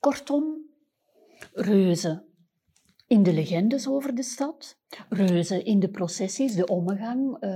Kortom, 0.00 0.58
reuzen 1.52 2.24
in 3.06 3.22
de 3.22 3.32
legendes 3.32 3.88
over 3.88 4.14
de 4.14 4.22
stad, 4.22 4.78
reuzen 5.08 5.64
in 5.64 5.80
de 5.80 5.90
processies, 5.90 6.54
de 6.54 6.66
ommegang. 6.66 7.34
eh, 7.34 7.50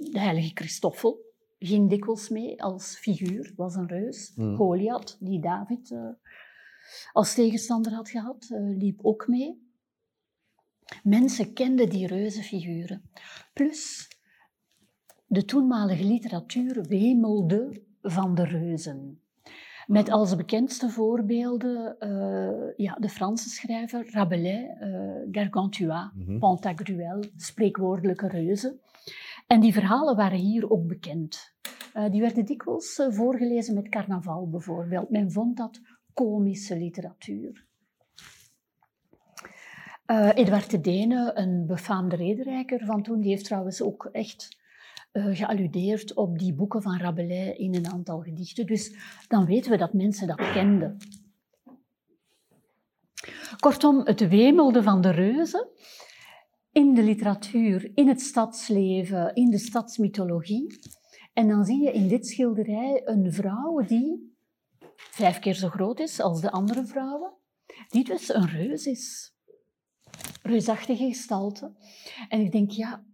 de 0.00 0.20
heilige 0.20 0.50
Christoffel 0.54 1.26
ging 1.58 1.88
dikwijls 1.88 2.28
mee 2.28 2.62
als 2.62 2.96
figuur, 2.96 3.52
was 3.56 3.74
een 3.74 3.88
reus. 3.88 4.32
Hmm. 4.34 4.56
Goliath, 4.56 5.16
die 5.20 5.40
David 5.40 5.90
eh, 5.90 6.08
als 7.12 7.34
tegenstander 7.34 7.92
had 7.92 8.08
gehad, 8.08 8.48
eh, 8.50 8.76
liep 8.76 8.98
ook 9.02 9.26
mee. 9.28 9.66
Mensen 11.02 11.52
kenden 11.52 11.88
die 11.88 12.06
reuzenfiguren. 12.06 13.10
Plus, 13.52 14.08
de 15.26 15.44
toenmalige 15.44 16.04
literatuur 16.04 16.82
wemelde 16.82 17.82
van 18.02 18.34
de 18.34 18.44
reuzen. 18.44 19.22
Met 19.86 20.10
als 20.10 20.36
bekendste 20.36 20.88
voorbeelden 20.90 21.98
eh, 21.98 22.76
ja, 22.76 22.94
de 22.94 23.08
Franse 23.08 23.48
schrijver 23.48 24.10
Rabelais, 24.10 24.66
Gargantua, 25.30 26.12
Mhm. 26.14 26.38
Pantagruel, 26.38 27.24
spreekwoordelijke 27.36 28.28
reuzen. 28.28 28.80
En 29.48 29.60
die 29.60 29.72
verhalen 29.72 30.16
waren 30.16 30.38
hier 30.38 30.70
ook 30.70 30.86
bekend. 30.86 31.54
Eh, 31.92 32.10
die 32.10 32.20
werden 32.20 32.44
dikwijls 32.44 32.98
eh, 32.98 33.06
voorgelezen 33.10 33.74
met 33.74 33.88
carnaval 33.88 34.48
bijvoorbeeld. 34.48 35.10
Men 35.10 35.32
vond 35.32 35.56
dat 35.56 35.80
komische 36.12 36.76
literatuur. 36.76 37.66
Eh, 40.06 40.30
Edward 40.34 40.70
de 40.70 40.80
Dene, 40.80 41.30
een 41.34 41.66
befaamde 41.66 42.16
rederijker 42.16 42.84
van 42.84 43.02
toen, 43.02 43.20
die 43.20 43.30
heeft 43.30 43.44
trouwens 43.44 43.82
ook 43.82 44.08
echt 44.12 44.56
gealludeerd 45.12 46.14
op 46.14 46.38
die 46.38 46.54
boeken 46.54 46.82
van 46.82 46.98
Rabelais 46.98 47.56
in 47.56 47.74
een 47.74 47.90
aantal 47.90 48.20
gedichten. 48.20 48.66
Dus 48.66 48.94
dan 49.28 49.46
weten 49.46 49.70
we 49.70 49.76
dat 49.76 49.92
mensen 49.92 50.26
dat 50.26 50.50
kenden. 50.52 50.96
Kortom, 53.58 54.00
het 54.04 54.28
wemelde 54.28 54.82
van 54.82 55.00
de 55.00 55.10
reuzen 55.10 55.68
in 56.78 56.94
de 56.94 57.02
literatuur, 57.02 57.90
in 57.94 58.08
het 58.08 58.20
stadsleven, 58.20 59.34
in 59.34 59.50
de 59.50 59.58
stadsmythologie. 59.58 60.78
En 61.32 61.48
dan 61.48 61.64
zie 61.64 61.82
je 61.82 61.92
in 61.92 62.08
dit 62.08 62.26
schilderij 62.26 63.02
een 63.04 63.32
vrouw 63.32 63.84
die 63.86 64.36
vijf 64.94 65.38
keer 65.38 65.54
zo 65.54 65.68
groot 65.68 66.00
is 66.00 66.20
als 66.20 66.40
de 66.40 66.50
andere 66.50 66.86
vrouwen, 66.86 67.32
die 67.88 68.04
dus 68.04 68.34
een 68.34 68.48
reus 68.48 68.86
is. 68.86 69.34
Reusachtige 70.42 71.06
gestalte. 71.06 71.72
En 72.28 72.40
ik 72.40 72.52
denk, 72.52 72.70
ja, 72.70 73.04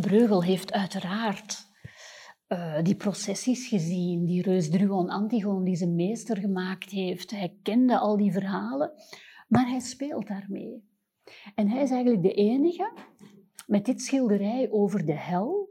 Breugel 0.00 0.42
heeft 0.42 0.72
uiteraard 0.72 1.66
eh, 2.46 2.82
die 2.82 2.96
processies 2.96 3.68
gezien, 3.68 4.24
die 4.24 4.42
reus 4.42 4.70
Druon 4.70 5.08
Antigoon 5.08 5.64
die 5.64 5.76
zijn 5.76 5.94
meester 5.94 6.36
gemaakt 6.36 6.90
heeft. 6.90 7.30
Hij 7.30 7.58
kende 7.62 7.98
al 7.98 8.16
die 8.16 8.32
verhalen, 8.32 8.92
maar 9.48 9.68
hij 9.68 9.80
speelt 9.80 10.26
daarmee. 10.26 10.90
En 11.54 11.68
hij 11.68 11.82
is 11.82 11.90
eigenlijk 11.90 12.22
de 12.22 12.32
enige 12.32 12.92
met 13.66 13.84
dit 13.84 14.02
schilderij 14.02 14.70
over 14.70 15.06
de 15.06 15.18
hel 15.18 15.70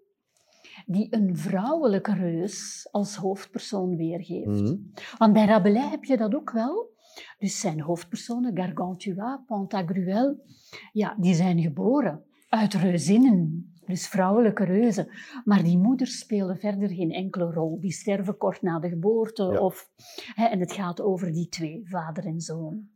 die 0.86 1.08
een 1.10 1.38
vrouwelijke 1.38 2.13
reus 2.13 2.88
als 2.91 3.15
hoofdpersoon 3.15 3.95
weergeeft. 3.95 4.62
Mhm. 4.62 4.76
Want 5.17 5.34
bij 5.34 5.45
Rabelais 5.45 5.89
heb 5.89 6.04
je 6.04 6.17
dat 6.17 6.36
ook 6.36 6.52
wel. 6.52 6.89
Dus 7.38 7.60
zijn 7.60 7.82
hoofdpersonen, 7.82 8.58
Gargantua, 8.58 9.43
Pantagruel, 9.47 10.43
ja, 10.91 11.15
die 11.19 11.34
zijn 11.34 11.62
geboren 11.62 12.24
uit 12.50 12.74
reuzinnen, 12.74 13.71
dus 13.86 14.08
vrouwelijke 14.08 14.63
reuzen. 14.63 15.08
Maar 15.43 15.63
die 15.63 15.78
moeders 15.78 16.19
spelen 16.19 16.58
verder 16.58 16.89
geen 16.89 17.12
enkele 17.12 17.52
rol. 17.52 17.80
Die 17.80 17.91
sterven 17.91 18.38
kort 18.38 18.62
na 18.62 18.80
de 18.80 18.89
geboorte. 18.89 19.43
Ja. 19.43 19.60
Of, 19.60 19.89
hè, 20.36 20.45
en 20.45 20.60
het 20.60 20.74
gaat 20.74 21.02
over 21.02 21.34
die 21.34 21.47
twee, 21.47 21.82
vader 21.84 22.26
en 22.26 22.41
zoon. 22.41 22.89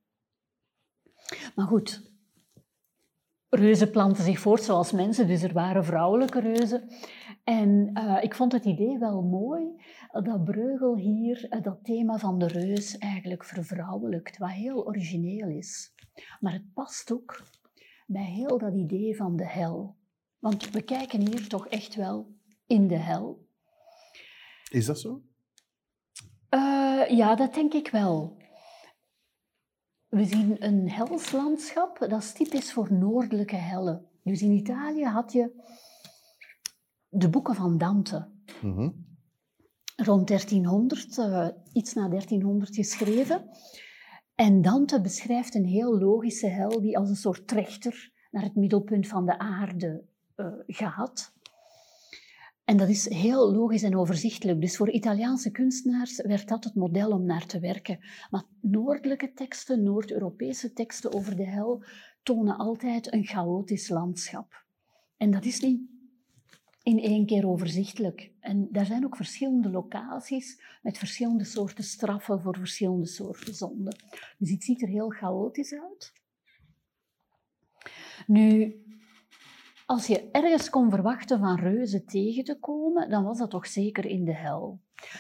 Maar 1.56 1.68
goed, 1.68 2.15
reuzen 3.50 3.92
planten 3.92 4.24
zich 4.24 4.40
voort 4.40 4.64
zoals 4.64 4.92
mensen, 4.92 5.28
dus 5.28 5.44
er 5.44 5.54
waren 5.54 5.86
vrouwelijke 5.86 6.40
reuzen. 6.40 6.90
En 7.44 7.90
eh, 7.94 8.24
ik 8.24 8.36
vond 8.36 8.52
het 8.52 8.66
idee 8.66 8.98
wel 8.98 9.22
mooi 9.22 9.84
dat 10.24 10.44
Breugel 10.44 10.98
hier 10.98 11.46
eh, 11.50 11.62
dat 11.62 11.84
thema 11.84 12.18
van 12.18 12.40
de 12.40 12.48
reus 12.48 12.98
eigenlijk 12.98 13.44
vervrouwelijkt, 13.44 14.38
wat 14.38 14.52
heel 14.52 14.86
origineel 14.86 15.48
is. 15.48 15.94
Maar 16.40 16.54
het 16.54 16.74
past 16.74 17.12
ook 17.12 17.44
bij 18.08 18.26
heel 18.26 18.58
dat 18.58 18.74
idee 18.74 19.16
van 19.16 19.36
de 19.36 19.48
hel. 19.48 19.96
Want 20.40 20.70
we 20.70 20.82
kijken 20.82 21.20
hier 21.20 21.48
toch 21.48 21.68
echt 21.68 21.96
wel 21.96 22.36
in 22.68 22.88
de 22.88 22.98
hel. 22.98 23.48
Is 24.70 24.86
dat 24.86 25.00
zo? 25.00 25.22
Eh, 26.50 27.10
ja, 27.10 27.36
dat 27.36 27.54
denk 27.54 27.74
ik 27.74 27.90
wel. 27.90 28.38
We 30.16 30.26
zien 30.26 30.66
een 30.66 30.90
helslandschap, 30.90 32.00
dat 32.00 32.22
is 32.22 32.32
typisch 32.32 32.74
voor 32.74 32.94
noordelijke 32.94 33.56
hellen. 33.56 34.06
Dus 34.24 34.42
in 34.42 34.52
Italië 34.52 35.06
had 35.06 35.32
je 35.32 35.52
de 37.10 37.30
boeken 37.30 37.56
van 37.56 37.78
Dante. 37.78 38.30
Mhm. 38.62 38.90
rond 39.96 40.28
1300, 40.28 41.18
eh, 41.18 41.48
iets 41.74 41.94
na 41.94 42.08
1300 42.08 42.76
geschreven. 42.76 43.50
En 44.36 44.62
Dante 44.62 45.02
beschrijft 45.02 45.56
een 45.56 45.66
heel 45.66 46.00
logische 46.00 46.48
hel 46.48 46.82
die 46.82 46.98
als 46.98 47.10
een 47.10 47.16
soort 47.16 47.48
trechter 47.48 48.12
naar 48.32 48.44
het 48.44 48.56
middelpunt 48.56 49.08
van 49.08 49.26
de 49.26 49.38
aarde 49.38 50.06
eh, 50.36 50.48
gaat. 50.68 51.35
En 52.66 52.78
dat 52.78 52.90
is 52.90 53.10
heel 53.10 53.54
logisch 53.54 53.84
en 53.84 53.98
overzichtelijk. 53.98 54.62
Dus 54.62 54.78
voor 54.78 54.90
Italiaanse 54.90 55.52
kunstenaars 55.52 56.22
werd 56.22 56.48
dat 56.48 56.64
het 56.64 56.76
model 56.76 57.12
om 57.12 57.26
naar 57.26 57.46
te 57.46 57.60
werken. 57.60 58.00
Maar 58.30 58.44
noordelijke 58.62 59.34
teksten, 59.34 59.84
Noord-Europese 59.84 60.74
teksten 60.74 61.14
over 61.14 61.36
de 61.36 61.46
hel, 61.46 61.84
tonen 62.24 62.58
altijd 62.58 63.14
een 63.14 63.26
chaotisch 63.26 63.90
landschap. 63.90 64.66
En 65.18 65.32
dat 65.32 65.46
is 65.46 65.60
niet 65.60 65.82
in 66.84 67.00
één 67.00 67.26
keer 67.26 67.48
overzichtelijk. 67.48 68.32
En 68.40 68.68
daar 68.72 68.86
zijn 68.86 69.06
ook 69.06 69.16
verschillende 69.16 69.70
locaties 69.70 70.62
met 70.82 70.98
verschillende 70.98 71.44
soorten 71.44 71.84
straffen 71.84 72.42
voor 72.42 72.58
verschillende 72.58 73.08
soorten 73.08 73.54
zonden. 73.54 73.96
Dus 74.38 74.52
het 74.52 74.64
ziet 74.64 74.82
er 74.82 74.88
heel 74.88 75.10
chaotisch 75.10 75.74
uit. 75.74 76.14
Nu, 78.28 78.76
als 79.86 80.08
je 80.08 80.30
ergens 80.32 80.70
kon 80.70 80.90
verwachten 80.90 81.40
van 81.40 81.60
reuzen 81.60 82.06
tegen 82.06 82.44
te 82.44 82.60
komen, 82.60 83.10
dan 83.10 83.24
was 83.24 83.38
dat 83.38 83.50
toch 83.50 83.68
zeker 83.68 84.06
in 84.06 84.26
de 84.26 84.34
hel. 84.36 84.80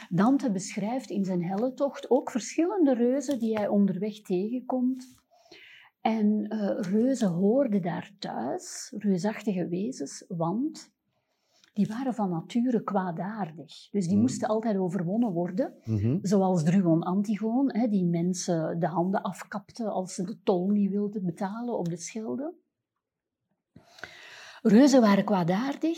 Dante 0.09 0.51
beschrijft 0.51 1.09
in 1.09 1.25
zijn 1.25 1.43
hellentocht 1.43 2.09
ook 2.09 2.31
verschillende 2.31 2.93
reuzen 2.93 3.39
die 3.39 3.55
hij 3.55 3.67
onderweg 3.67 4.21
tegenkomt. 4.21 5.05
En 6.01 6.53
uh, 6.53 6.79
reuzen 6.79 7.29
hoorden 7.29 7.81
daar 7.81 8.11
thuis, 8.19 8.93
reusachtige 8.97 9.67
wezens, 9.67 10.25
want 10.27 10.93
die 11.73 11.87
waren 11.87 12.13
van 12.13 12.29
nature 12.29 12.83
kwaadaardig. 12.83 13.89
Dus 13.91 14.05
die 14.07 14.15
Mm. 14.15 14.21
moesten 14.21 14.47
altijd 14.47 14.77
overwonnen 14.77 15.31
worden. 15.31 15.73
Mhm. 15.83 16.17
Zoals 16.21 16.63
Druon 16.63 17.03
Antigoon, 17.03 17.69
hè, 17.73 17.87
die 17.87 18.05
mensen 18.05 18.79
de 18.79 18.87
handen 18.87 19.21
afkapte 19.21 19.89
als 19.89 20.13
ze 20.13 20.23
de 20.23 20.37
tol 20.43 20.69
niet 20.69 20.91
wilden 20.91 21.25
betalen 21.25 21.77
op 21.77 21.89
de 21.89 21.97
Schelde. 21.97 22.53
Reuzen 24.67 25.01
waren 25.01 25.23
kwaadaardig, 25.25 25.97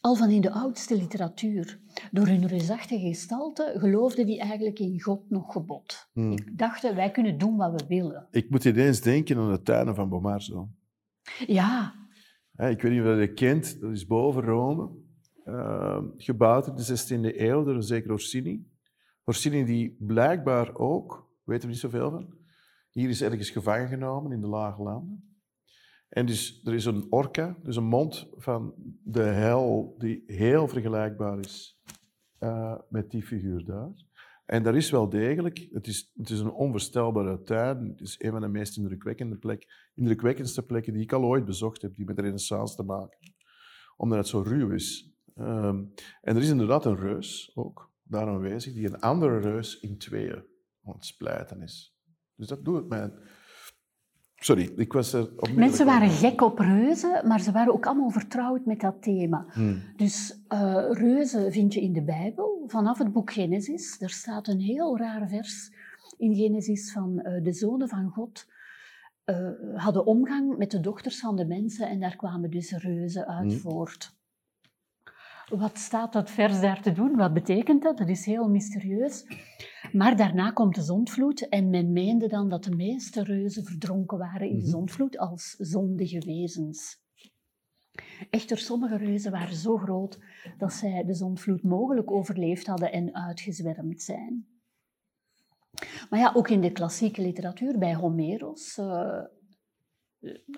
al 0.00 0.14
van 0.14 0.30
in 0.30 0.40
de 0.40 0.50
oudste 0.50 0.96
literatuur. 0.96 1.80
Door 2.10 2.26
hun 2.26 2.46
reusachtige 2.46 3.06
gestalte 3.06 3.74
geloofden 3.76 4.26
die 4.26 4.40
eigenlijk 4.40 4.78
in 4.78 5.00
God 5.00 5.30
nog 5.30 5.52
gebod. 5.52 6.08
Hmm. 6.12 6.56
Dachten, 6.56 6.94
wij 6.94 7.10
kunnen 7.10 7.38
doen 7.38 7.56
wat 7.56 7.80
we 7.80 7.86
willen. 7.88 8.28
Ik 8.30 8.50
moet 8.50 8.64
ineens 8.64 9.00
denken 9.00 9.36
aan 9.38 9.52
de 9.52 9.62
tuinen 9.62 9.94
van 9.94 10.08
Bomarzo. 10.08 10.68
Ja, 11.46 11.94
Ik 12.56 12.82
weet 12.82 12.92
niet 12.92 13.00
of 13.00 13.06
je 13.06 13.26
dat 13.26 13.34
kent, 13.34 13.80
dat 13.80 13.90
is 13.92 14.06
boven 14.06 14.42
Rome. 14.42 14.90
eh, 15.44 16.02
gebouwd 16.16 16.66
in 16.66 16.74
de 16.74 16.82
16e 16.84 17.40
eeuw 17.40 17.64
door 17.64 17.74
een 17.74 17.82
zeker 17.82 18.12
Orsini. 18.12 18.66
Orsini 19.24 19.64
die 19.64 19.96
blijkbaar 19.98 20.74
ook, 20.74 21.30
weten 21.44 21.62
we 21.64 21.72
niet 21.72 21.80
zoveel 21.80 22.10
van, 22.10 22.34
hier 22.90 23.08
is 23.08 23.22
ergens 23.22 23.50
gevangen 23.50 23.88
genomen 23.88 24.32
in 24.32 24.40
de 24.40 24.46
lage 24.46 24.82
landen. 24.82 25.35
En 26.08 26.26
dus 26.26 26.60
er 26.64 26.74
is 26.74 26.84
een 26.84 27.06
orka, 27.10 27.58
dus 27.62 27.76
een 27.76 27.84
mond 27.84 28.28
van 28.36 28.74
de 29.04 29.22
hel, 29.22 29.94
die 29.98 30.22
heel 30.26 30.68
vergelijkbaar 30.68 31.38
is 31.38 31.80
eh, 32.38 32.78
met 32.88 33.10
die 33.10 33.22
figuur 33.22 33.64
daar. 33.64 34.04
En 34.46 34.62
daar 34.62 34.76
is 34.76 34.90
wel 34.90 35.08
degelijk, 35.08 35.68
het 35.72 35.86
is, 35.86 36.12
het 36.16 36.30
is 36.30 36.40
een 36.40 36.52
onvoorstelbare 36.52 37.42
tuin. 37.42 37.88
Het 37.88 38.00
is 38.00 38.14
een 38.18 38.30
van 38.30 38.40
de 38.40 38.48
meest 38.48 38.76
indrukwekkende, 38.76 39.36
plek, 39.36 39.90
indrukwekkendste 39.94 40.62
plekken 40.62 40.92
die 40.92 41.02
ik 41.02 41.12
al 41.12 41.24
ooit 41.24 41.44
bezocht 41.44 41.82
heb, 41.82 41.94
die 41.94 42.04
met 42.04 42.16
de 42.16 42.22
renaissance 42.22 42.76
te 42.76 42.82
maken. 42.82 43.18
Omdat 43.96 44.18
het 44.18 44.26
zo 44.26 44.40
ruw 44.40 44.70
is. 44.70 45.14
Ehm, 45.34 45.84
en 46.20 46.36
er 46.36 46.42
is 46.42 46.48
inderdaad 46.48 46.84
een 46.84 46.96
reus 46.96 47.50
ook 47.54 47.92
daar 48.02 48.26
aanwezig, 48.26 48.72
die 48.72 48.86
een 48.86 49.00
andere 49.00 49.38
reus 49.38 49.80
in 49.80 49.98
tweeën 49.98 50.44
aan 50.82 50.94
het 50.94 51.04
splijten 51.04 51.62
is. 51.62 51.96
Dus 52.34 52.46
dat 52.46 52.64
doet 52.64 52.88
mij... 52.88 53.12
Sorry, 54.38 54.72
ik 54.76 54.92
was 54.92 55.12
er 55.12 55.30
opnieuw... 55.36 55.58
mensen 55.58 55.86
waren 55.86 56.10
gek 56.10 56.40
op 56.40 56.58
reuzen, 56.58 57.26
maar 57.26 57.40
ze 57.40 57.52
waren 57.52 57.72
ook 57.72 57.86
allemaal 57.86 58.10
vertrouwd 58.10 58.64
met 58.64 58.80
dat 58.80 59.02
thema. 59.02 59.46
Hmm. 59.52 59.82
Dus 59.96 60.40
eh, 60.48 60.86
reuzen 60.90 61.52
vind 61.52 61.74
je 61.74 61.80
in 61.80 61.92
de 61.92 62.02
Bijbel, 62.02 62.64
vanaf 62.66 62.98
het 62.98 63.12
boek 63.12 63.32
Genesis. 63.32 64.00
Er 64.00 64.10
staat 64.10 64.48
een 64.48 64.60
heel 64.60 64.98
raar 64.98 65.28
vers 65.28 65.72
in 66.18 66.34
Genesis 66.34 66.92
van 66.92 67.20
eh, 67.20 67.42
de 67.42 67.52
zonen 67.52 67.88
van 67.88 68.08
God 68.08 68.46
eh, 69.24 69.48
hadden 69.74 70.06
omgang 70.06 70.56
met 70.56 70.70
de 70.70 70.80
dochters 70.80 71.20
van 71.20 71.36
de 71.36 71.46
mensen 71.46 71.88
en 71.88 72.00
daar 72.00 72.16
kwamen 72.16 72.50
dus 72.50 72.72
reuzen 72.72 73.26
uit 73.26 73.52
Hmm. 73.52 73.60
voort. 73.60 74.15
Wat 75.54 75.78
staat 75.78 76.12
dat 76.12 76.30
vers 76.30 76.60
daar 76.60 76.82
te 76.82 76.92
doen? 76.92 77.16
Wat 77.16 77.32
betekent 77.34 77.82
dat? 77.82 77.98
Dat 77.98 78.08
is 78.08 78.24
heel 78.24 78.48
mysterieus. 78.48 79.24
Maar 79.92 80.16
daarna 80.16 80.50
komt 80.50 80.74
de 80.74 80.82
zondvloed 80.82 81.48
en 81.48 81.70
men 81.70 81.92
meende 81.92 82.28
dan 82.28 82.48
dat 82.48 82.64
de 82.64 82.76
meeste 82.76 83.22
reuzen 83.22 83.64
verdronken 83.64 84.18
waren 84.18 84.48
in 84.48 84.56
de 84.56 84.62
Mhm. 84.62 84.70
zondvloed 84.70 85.18
als 85.18 85.54
zondige 85.58 86.18
wezens. 86.26 87.04
Echter, 88.30 88.58
sommige 88.58 88.96
reuzen 88.96 89.30
waren 89.30 89.54
zo 89.56 89.76
groot 89.76 90.18
dat 90.58 90.72
zij 90.72 91.04
de 91.04 91.14
zondvloed 91.14 91.62
mogelijk 91.62 92.10
overleefd 92.10 92.66
hadden 92.66 92.92
en 92.92 93.14
uitgezwermd 93.14 94.02
zijn. 94.02 94.46
Maar 96.10 96.20
ja, 96.20 96.32
ook 96.34 96.48
in 96.48 96.60
de 96.60 96.72
klassieke 96.72 97.22
literatuur, 97.22 97.78
bij 97.78 97.94
Homeros, 97.94 98.78
eh, 98.78 99.22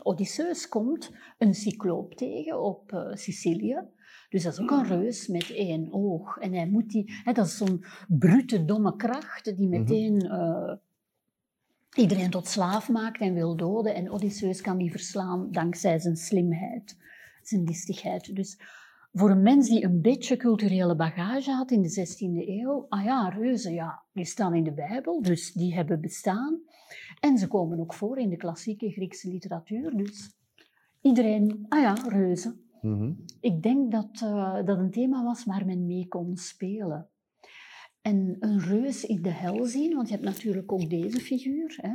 Odysseus 0.02 0.68
komt 0.68 1.12
een 1.38 1.54
cycloop 1.54 2.14
tegen 2.14 2.62
op 2.62 2.92
eh, 2.92 3.14
Sicilië. 3.14 3.96
Dus 4.28 4.42
dat 4.42 4.52
is 4.52 4.60
ook 4.60 4.70
een 4.70 4.86
reus 4.86 5.26
met 5.26 5.50
één 5.50 5.92
oog. 5.92 6.38
En 6.38 6.52
hij 6.52 6.68
moet 6.68 6.90
die, 6.90 7.12
hè, 7.24 7.32
dat 7.32 7.46
is 7.46 7.56
zo'n 7.56 7.84
brute, 8.08 8.64
domme 8.64 8.96
kracht 8.96 9.56
die 9.56 9.68
meteen 9.68 10.20
eh, 10.20 10.72
iedereen 11.94 12.30
tot 12.30 12.48
slaaf 12.48 12.88
maakt 12.88 13.20
en 13.20 13.34
wil 13.34 13.56
doden. 13.56 13.94
En 13.94 14.10
Odysseus 14.10 14.60
kan 14.60 14.78
die 14.78 14.90
verslaan 14.90 15.50
dankzij 15.50 15.98
zijn 15.98 16.16
slimheid, 16.16 16.96
zijn 17.42 17.64
listigheid. 17.64 18.34
Dus 18.34 18.60
voor 19.12 19.30
een 19.30 19.42
mens 19.42 19.68
die 19.68 19.84
een 19.84 20.00
beetje 20.00 20.36
culturele 20.36 20.96
bagage 20.96 21.50
had 21.50 21.70
in 21.70 21.82
de 21.82 22.06
16e 22.06 22.48
eeuw, 22.48 22.86
ah 22.88 23.04
ja, 23.04 23.28
reuzen, 23.28 23.72
ja, 23.72 24.02
die 24.12 24.24
staan 24.24 24.54
in 24.54 24.64
de 24.64 24.72
Bijbel, 24.72 25.22
dus 25.22 25.52
die 25.52 25.74
hebben 25.74 26.00
bestaan. 26.00 26.60
En 27.20 27.38
ze 27.38 27.46
komen 27.46 27.80
ook 27.80 27.94
voor 27.94 28.18
in 28.18 28.28
de 28.28 28.36
klassieke 28.36 28.90
Griekse 28.90 29.28
literatuur, 29.28 29.96
dus 29.96 30.36
iedereen, 31.00 31.66
ah 31.68 31.80
ja, 31.80 31.92
reuzen. 32.08 32.67
Mhm. 32.82 33.12
Ik 33.40 33.62
denk 33.62 33.92
dat 33.92 34.20
eh, 34.22 34.64
dat 34.64 34.78
een 34.78 34.90
thema 34.90 35.24
was 35.24 35.44
waar 35.44 35.66
men 35.66 35.86
mee 35.86 36.08
kon 36.08 36.36
spelen. 36.36 37.08
En 38.02 38.36
een 38.40 38.60
reus 38.60 39.04
in 39.04 39.22
de 39.22 39.30
hel 39.30 39.64
zien, 39.64 39.94
want 39.94 40.08
je 40.08 40.14
hebt 40.14 40.26
natuurlijk 40.26 40.72
ook 40.72 40.90
deze 40.90 41.20
figuur. 41.20 41.78
Hè? 41.80 41.94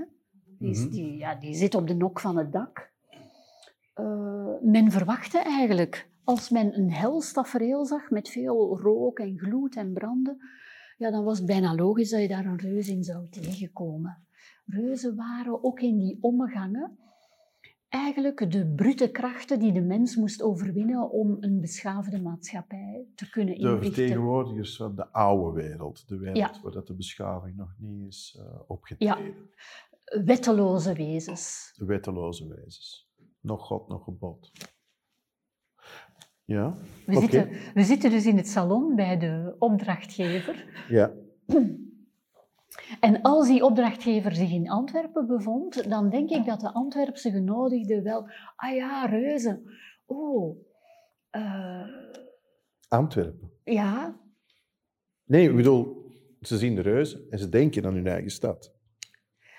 Die, 0.60 0.70
is- 0.70 0.80
Mhm. 0.84 0.90
die, 0.92 1.18
ja, 1.18 1.36
die 1.36 1.54
zit 1.56 1.76
op 1.76 1.88
de 1.88 1.96
nok 1.96 2.20
van 2.20 2.38
het 2.38 2.52
dak. 2.52 2.92
Eh, 3.94 4.54
men 4.62 4.92
verwachtte 4.92 5.38
eigenlijk, 5.40 6.10
als 6.24 6.50
men 6.50 6.78
een 6.78 6.92
helstafereel 6.92 7.86
zag 7.86 8.10
met 8.10 8.30
veel 8.30 8.80
rook 8.80 9.20
en 9.20 9.40
gloed 9.40 9.76
en 9.76 9.94
branden, 9.94 10.38
ja, 10.98 11.12
dan 11.12 11.24
was 11.24 11.38
het 11.38 11.48
bijna 11.48 11.76
logisch 11.76 12.10
dat 12.10 12.22
je 12.22 12.28
daar 12.28 12.46
een 12.46 12.58
reus 12.60 12.88
in 12.88 13.04
zou 13.04 13.30
tegenkomen. 13.30 14.18
Reuzen 14.66 15.16
waren 15.16 15.64
ook 15.64 15.80
in 15.80 15.98
die 15.98 16.18
ommegangen 16.22 16.98
eigenlijk 17.94 18.52
de 18.52 18.74
brute 18.76 19.12
krachten 19.12 19.60
die 19.60 19.72
de 19.72 19.82
mens 19.82 20.16
moest 20.16 20.42
overwinnen 20.42 21.12
om 21.12 21.38
een 21.40 21.60
beschaafde 21.62 22.22
maatschappij 22.22 23.06
te 23.16 23.30
kunnen 23.30 23.56
De 23.56 23.62
inrichten. 23.62 23.94
vertegenwoordigers 23.94 24.76
van 24.76 24.96
de 24.96 25.12
oude 25.12 25.62
wereld, 25.62 26.08
de 26.08 26.18
wereld 26.18 26.38
Ja. 26.38 26.62
waar 26.62 26.72
dat 26.72 26.88
de 26.88 26.96
beschaving 26.96 27.56
nog 27.56 27.74
niet 27.78 28.08
is 28.08 28.38
uh, 28.40 28.60
opgetreden. 28.68 29.36
Wetteloze 30.26 30.94
wezens. 30.94 31.74
De 31.78 31.86
wetteloze 31.86 32.48
wezens. 32.48 33.10
Nog 33.40 33.66
God, 33.66 33.88
nog 33.88 34.04
gebod. 34.04 34.52
Ja? 36.46 36.76
We, 37.06 37.20
zitten, 37.20 37.50
we 37.74 37.84
zitten 37.84 38.10
dus 38.10 38.26
in 38.26 38.38
het 38.38 38.48
salon 38.48 38.96
bij 38.96 39.18
de 39.18 39.56
opdrachtgever. 39.60 40.86
Ja. 40.90 41.12
En 43.00 43.22
als 43.22 43.48
die 43.48 43.64
opdrachtgever 43.64 44.36
zich 44.36 44.52
in 44.52 44.70
Antwerpen 44.70 45.28
bevond, 45.28 45.90
dan 45.90 46.10
denk 46.10 46.30
ik 46.30 46.46
dat 46.46 46.60
de 46.60 46.74
Antwerpse 46.74 47.32
genodigden 47.32 48.04
wel... 48.04 48.30
Ah 48.56 48.76
ja, 48.76 49.06
reuzen. 49.06 49.64
Oh, 50.06 50.58
eh, 51.30 51.88
Antwerpen. 52.88 53.52
ja, 53.64 54.22
Nee, 55.26 55.50
ik 55.50 55.56
bedoel, 55.56 56.12
ze 56.42 56.58
zien 56.58 56.76
de 56.76 56.82
reuzen 56.82 57.30
en 57.30 57.40
ze 57.40 57.50
denken 57.50 57.86
aan 57.86 57.94
hun 57.94 58.08
eigen 58.08 58.32
stad. 58.32 58.74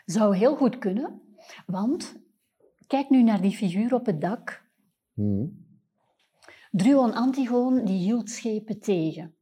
zou 0.05 0.37
heel 0.37 0.57
goed 0.57 0.79
kunnen. 0.79 1.21
Want, 1.67 2.17
kijk 2.87 3.11
nu 3.11 3.23
naar 3.23 3.41
die 3.41 3.57
figuur 3.57 3.95
op 3.95 4.07
het 4.07 4.21
dak. 4.21 4.65
Mhm. 5.13 5.47
Druon 6.71 7.13
Antigoon 7.13 7.85
die 7.85 7.99
hield 7.99 8.31
schepen 8.31 8.81
tegen. 8.81 9.35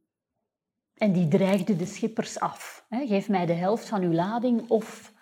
En 1.03 1.13
die 1.13 1.29
dreigde 1.29 1.77
de 1.77 1.87
schippers 1.87 2.41
af. 2.41 2.87
Hè, 2.89 3.07
Geef 3.07 3.29
mij 3.29 3.47
de 3.47 3.53
helft 3.53 3.89
van 3.89 4.03
uw 4.03 4.13
lading 4.13 4.69
of 4.69 5.13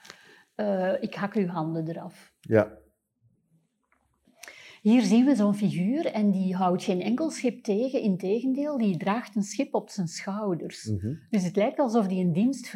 eh, 0.54 1.02
ik 1.02 1.14
hak 1.14 1.34
uw 1.34 1.46
handen 1.46 1.88
eraf. 1.88 2.32
Ja. 2.40 2.78
Hier 4.82 5.02
zien 5.02 5.24
we 5.24 5.34
zo'n 5.34 5.54
figuur 5.54 6.06
en 6.06 6.30
die 6.30 6.56
houdt 6.56 6.82
geen 6.82 7.00
enkel 7.00 7.30
schip 7.30 7.62
tegen. 7.62 8.00
Integendeel, 8.00 8.78
die 8.78 8.96
draagt 8.96 9.36
een 9.36 9.42
schip 9.42 9.74
op 9.74 9.90
zijn 9.90 10.08
schouders. 10.08 10.84
Mhm. 10.84 11.14
Dus 11.30 11.44
het 11.44 11.56
lijkt 11.56 11.78
alsof 11.78 12.06
hij 12.06 12.16
een 12.16 12.32
dienst 12.32 12.68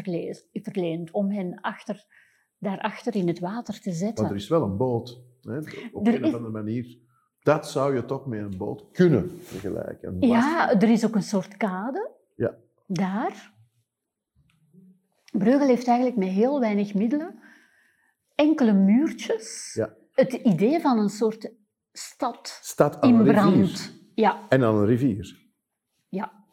verleent 0.53 1.11
om 1.11 1.31
hen 1.31 1.61
achter, 1.61 2.05
daarachter 2.59 3.17
in 3.17 3.29
het 3.29 3.38
water 3.38 3.81
te 3.81 3.93
zetten. 3.93 4.23
Maar 4.25 4.33
er 4.33 4.38
is 4.38 4.49
wel 4.49 4.62
een 4.62 4.77
boot. 4.77 5.23
Hè? 5.40 5.59
Op 5.93 6.07
Er 6.07 6.14
een 6.14 6.25
of 6.25 6.35
andere 6.35 6.53
manier. 6.53 6.99
Dat 7.43 7.71
zou 7.71 7.95
je 7.95 8.05
toch 8.05 8.27
met 8.27 8.40
een 8.40 8.57
boot 8.57 8.90
kunnen 8.93 9.31
vergelijken. 9.43 10.17
Een 10.21 10.29
Ja, 10.29 10.81
er 10.81 10.90
is 10.90 11.05
ook 11.05 11.14
een 11.14 11.23
soort 11.23 11.57
kade. 11.57 12.11
Ja. 12.37 12.62
Daar. 12.87 13.53
Breugel 15.33 15.66
heeft 15.66 15.87
eigenlijk 15.87 16.16
met 16.16 16.29
heel 16.29 16.61
weinig 16.61 16.94
middelen 16.94 17.42
enkele 18.35 18.73
muurtjes. 18.73 19.73
Ja. 19.75 19.94
Het 20.12 20.33
idee 20.33 20.81
van 20.81 20.99
een 20.99 21.09
soort 21.09 21.51
stad 21.92 22.59
Stad 22.62 23.01
aan 23.01 23.09
in 23.09 23.14
een 23.14 23.25
rivier. 23.25 23.42
brand. 23.42 23.92
Ja, 24.14 24.49
En 24.49 24.64
aan 24.64 24.75
een 24.75 24.87
rivier. 24.87 25.42
Ja. 26.09 26.44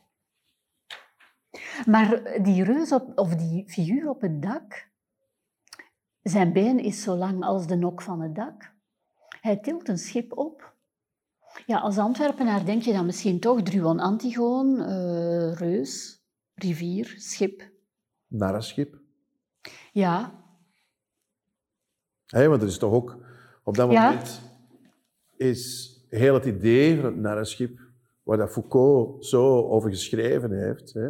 Maar 1.86 2.40
die 2.42 2.64
reus 2.64 2.92
op, 2.92 3.12
of 3.18 3.36
die 3.36 3.70
figuur 3.70 4.10
op 4.10 4.22
het 4.22 4.42
dak, 4.42 4.90
zijn 6.22 6.54
been 6.54 6.80
is 6.80 7.02
zo 7.02 7.16
lang 7.16 7.44
als 7.44 7.68
de 7.68 7.76
nok 7.76 8.02
van 8.02 8.22
het 8.22 8.36
dak. 8.36 8.74
Hij 9.42 9.58
tilt 9.58 9.88
een 9.88 9.98
schip 9.98 10.38
op. 10.38 10.76
Ja, 11.66 11.80
als 11.80 11.98
Antwerpenaar 11.98 12.66
denk 12.66 12.82
je 12.82 12.94
dan 12.94 13.06
misschien 13.06 13.40
toch 13.40 13.62
Druon 13.62 14.00
Antigoon, 14.00 14.80
uh, 14.80 15.54
reus, 15.54 16.21
rivier, 16.64 17.14
schip. 17.18 17.70
Narrenschip. 18.28 19.00
Ja. 19.92 20.44
Hey, 22.26 22.50
want 22.50 22.62
er 22.62 22.68
is 22.68 22.78
toch 22.78 22.94
ook 22.94 23.18
op 23.64 23.76
dat 23.76 23.88
moment 23.88 24.42
is 25.38 25.92
heel 26.10 26.34
het 26.34 26.46
idee 26.46 26.96
van 26.96 27.06
het 27.06 27.16
narrenschip, 27.16 27.80
waar 28.24 28.38
dat 28.38 28.52
Foucault 28.52 29.26
zo 29.26 29.70
over 29.70 29.90
geschreven 29.90 30.52
heeft. 30.52 30.94
Hè. 30.94 31.10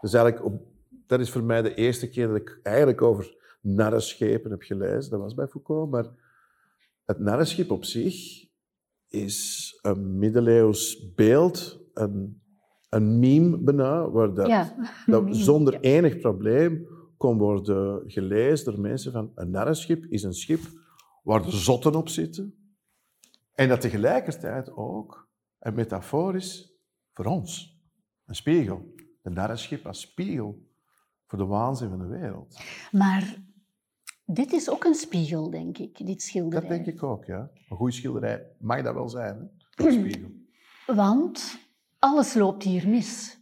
Dus 0.00 0.12
eigenlijk 0.14 0.44
op, 0.44 0.62
dat 1.06 1.20
is 1.20 1.30
voor 1.30 1.42
mij 1.42 1.62
de 1.62 1.74
eerste 1.74 2.08
keer 2.08 2.26
dat 2.26 2.36
ik 2.36 2.60
eigenlijk 2.62 3.02
over 3.02 3.36
narrenschepen 3.60 4.50
heb 4.50 4.62
gelezen. 4.62 5.10
Dat 5.10 5.20
was 5.20 5.34
bij 5.34 5.46
Foucault. 5.46 5.90
Maar 5.90 6.06
het 7.04 7.18
narrenschip 7.18 7.70
op 7.70 7.84
zich 7.84 8.46
is 9.08 9.78
een 9.82 10.18
middeleeuws 10.18 11.12
beeld, 11.14 11.80
een, 11.94 12.41
een 12.92 13.18
meme 13.18 13.58
bijna, 13.58 14.10
waar 14.10 14.34
dat, 14.34 14.74
dat 15.06 15.24
zonder 15.36 15.80
enig 15.80 16.18
probleem 16.18 16.86
kon 17.16 17.38
worden 17.38 18.02
gelezen 18.10 18.64
door 18.64 18.80
mensen 18.80 19.12
van 19.12 19.32
een 19.34 19.50
narrenschip 19.50 20.04
is 20.04 20.22
een 20.22 20.34
schip 20.34 20.60
waar 21.22 21.42
de 21.42 21.50
zotten 21.50 21.94
op 21.94 22.08
zitten. 22.08 22.74
En 23.54 23.68
dat 23.68 23.80
tegelijkertijd 23.80 24.72
ook 24.72 25.28
een 25.58 25.74
metafoor 25.74 26.36
is 26.36 26.74
voor 27.12 27.24
ons. 27.24 27.80
Een 28.26 28.34
spiegel. 28.34 28.94
De 29.22 29.30
narrenschip 29.30 29.86
als 29.86 30.00
spiegel 30.00 30.68
voor 31.26 31.38
de 31.38 31.46
waanzin 31.46 31.88
van 31.88 31.98
de 31.98 32.06
wereld. 32.06 32.58
Maar 32.90 33.42
dit 34.24 34.52
is 34.52 34.70
ook 34.70 34.84
een 34.84 34.94
spiegel, 34.94 35.50
denk 35.50 35.78
ik, 35.78 36.06
dit 36.06 36.22
schilderij. 36.22 36.60
Dat 36.60 36.70
denk 36.70 36.86
ik 36.86 37.02
ook, 37.02 37.24
ja. 37.24 37.50
Een 37.68 37.76
goede 37.76 37.92
schilderij 37.92 38.46
mag 38.58 38.82
dat 38.82 38.94
wel 38.94 39.08
zijn, 39.08 39.50
hè? 39.70 39.84
een 39.84 39.92
spiegel. 40.10 40.30
Want 40.86 41.60
alles 42.02 42.34
loopt 42.34 42.62
hier 42.62 42.88
mis 42.88 43.38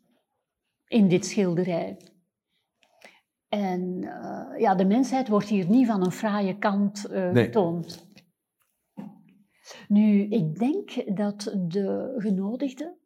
in 0.87 1.09
dit 1.09 1.27
schilderij. 1.27 1.97
En 3.49 4.03
uh, 4.03 4.59
ja, 4.59 4.75
de 4.75 4.85
mensheid 4.85 5.29
wordt 5.29 5.49
hier 5.49 5.69
niet 5.69 5.87
van 5.87 6.05
een 6.05 6.13
fraaie 6.13 6.59
kant 6.59 7.07
uh, 7.11 7.31
nee. 7.31 7.45
getoond. 7.45 8.09
Nu, 9.89 10.23
ik 10.23 10.59
denk 10.59 11.17
dat 11.17 11.57
de 11.69 12.15
genodigden 12.17 12.99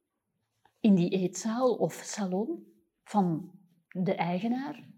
in 0.80 0.94
die 0.94 1.10
eetzaal 1.10 1.74
of 1.74 1.94
salon 1.94 2.66
van 3.04 3.50
de 3.88 4.14
eigenaar, 4.14 4.88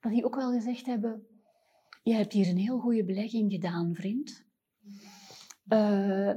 dat 0.00 0.12
die 0.12 0.24
ook 0.24 0.34
wel 0.34 0.52
gezegd 0.52 0.86
hebben, 0.86 1.26
je 2.02 2.14
hebt 2.14 2.32
hier 2.32 2.48
een 2.48 2.58
heel 2.58 2.78
goede 2.78 3.04
belegging 3.04 3.52
gedaan, 3.52 3.94
vriend. 3.94 4.44
Uh, 5.68 5.78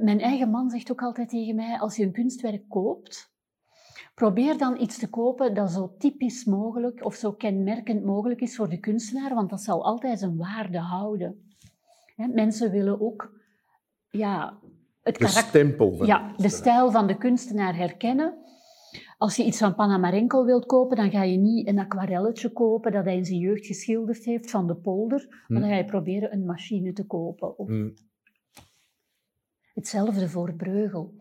mijn 0.00 0.20
eigen 0.20 0.50
man 0.50 0.70
zegt 0.70 0.90
ook 0.90 1.02
altijd 1.02 1.28
tegen 1.28 1.54
mij, 1.54 1.78
als 1.78 1.96
je 1.96 2.04
een 2.04 2.12
kunstwerk 2.12 2.68
koopt, 2.68 3.32
probeer 4.14 4.58
dan 4.58 4.80
iets 4.80 4.98
te 4.98 5.08
kopen 5.08 5.54
dat 5.54 5.70
zo 5.70 5.94
typisch 5.98 6.44
mogelijk 6.44 7.04
of 7.04 7.14
zo 7.14 7.32
kenmerkend 7.32 8.04
mogelijk 8.04 8.40
is 8.40 8.56
voor 8.56 8.68
de 8.68 8.80
kunstenaar, 8.80 9.34
want 9.34 9.50
dat 9.50 9.62
zal 9.62 9.84
altijd 9.84 10.18
zijn 10.18 10.36
waarde 10.36 10.78
houden. 10.78 11.54
mensen 12.16 12.70
willen 12.70 13.00
ook 13.00 13.32
ja, 14.10 14.58
het 15.02 15.18
de 15.18 15.26
stempel 15.26 16.04
ja, 16.04 16.32
de 16.36 16.48
stijl 16.48 16.90
van 16.90 17.06
de 17.06 17.18
kunstenaar 17.18 17.76
herkennen. 17.76 18.46
Als 19.18 19.36
je 19.36 19.44
iets 19.44 19.58
van 19.58 19.74
Panamarenko 19.74 20.44
wilt 20.44 20.66
kopen, 20.66 20.96
dan 20.96 21.10
ga 21.10 21.22
je 21.22 21.36
niet 21.36 21.68
een 21.68 21.78
aquarelletje 21.78 22.52
kopen 22.52 22.92
dat 22.92 23.04
hij 23.04 23.16
in 23.16 23.24
zijn 23.24 23.38
jeugd 23.38 23.66
geschilderd 23.66 24.24
heeft 24.24 24.50
van 24.50 24.66
de 24.66 24.76
polder, 24.76 25.26
maar 25.28 25.44
hm. 25.46 25.60
dan 25.60 25.70
ga 25.70 25.76
je 25.76 25.84
proberen 25.84 26.32
een 26.32 26.44
machine 26.44 26.92
te 26.92 27.06
kopen. 27.06 27.58
Of... 27.58 27.68
Hm. 27.68 27.90
Hetzelfde 29.78 30.28
voor 30.28 30.54
Breugel. 30.54 31.14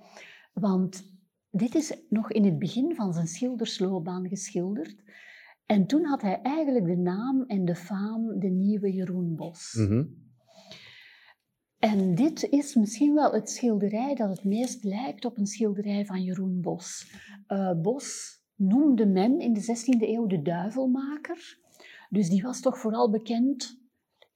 Want 0.53 1.11
dit 1.51 1.75
is 1.75 1.97
nog 2.09 2.31
in 2.31 2.45
het 2.45 2.59
begin 2.59 2.95
van 2.95 3.13
zijn 3.13 3.27
schildersloopbaan 3.27 4.27
geschilderd. 4.27 4.95
En 5.65 5.87
toen 5.87 6.05
had 6.05 6.21
hij 6.21 6.41
eigenlijk 6.41 6.85
de 6.85 6.97
naam 6.97 7.43
en 7.47 7.65
de 7.65 7.75
faam 7.75 8.39
de 8.39 8.49
nieuwe 8.49 8.93
Jeroen 8.93 9.35
Bos. 9.35 9.73
Mm 9.73 10.25
en 11.79 12.15
dit 12.15 12.43
is 12.49 12.75
misschien 12.75 13.13
wel 13.13 13.31
het 13.31 13.49
schilderij 13.49 14.15
dat 14.15 14.29
het 14.29 14.43
meest 14.43 14.83
lijkt 14.83 15.25
op 15.25 15.37
een 15.37 15.45
schilderij 15.45 16.05
van 16.05 16.23
Jeroen 16.23 16.61
Bos. 16.61 17.13
Uh, 17.47 17.81
Bos 17.81 18.39
noemde 18.55 19.05
men 19.05 19.39
in 19.39 19.53
de 19.53 19.61
16e 19.61 20.01
eeuw 20.01 20.25
de 20.25 20.41
duivelmaker. 20.41 21.59
Dus 22.09 22.29
die 22.29 22.41
was 22.41 22.61
toch 22.61 22.77
vooral 22.77 23.09
bekend 23.11 23.79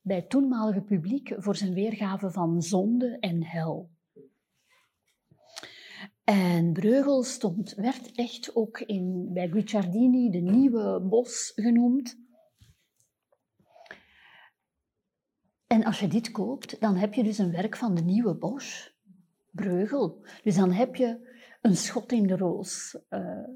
bij 0.02 0.16
het 0.16 0.30
toenmalige 0.30 0.82
publiek 0.82 1.36
voor 1.38 1.56
zijn 1.56 1.74
weergave 1.74 2.32
van 2.32 2.62
zonde 2.62 3.18
en 3.20 3.44
hel. 3.44 3.91
En 6.24 6.74
Breugel 6.74 7.24
stond, 7.24 7.74
werd 7.74 8.12
echt 8.16 8.56
ook 8.56 8.80
in, 8.80 9.30
bij 9.34 9.50
Guicciardini 9.50 10.30
de 10.30 10.40
nieuwe 10.40 11.02
Bos 11.02 11.52
genoemd. 11.56 12.20
En 15.68 15.84
als 15.84 16.00
je 16.00 16.08
dit 16.08 16.32
koopt, 16.32 16.82
dan 16.82 16.96
heb 16.96 17.14
je 17.14 17.24
dus 17.24 17.38
een 17.38 17.52
werk 17.52 17.78
van 17.78 17.96
de 17.96 18.02
nieuwe 18.02 18.36
Bosch, 18.36 18.88
Breugel. 19.52 20.26
Dus 20.44 20.56
dan 20.56 20.72
heb 20.72 20.96
je 20.96 21.30
een 21.62 21.76
schot 21.76 22.12
in 22.12 22.28
de 22.28 22.38
roos 22.38 22.98
uh, 23.10 23.48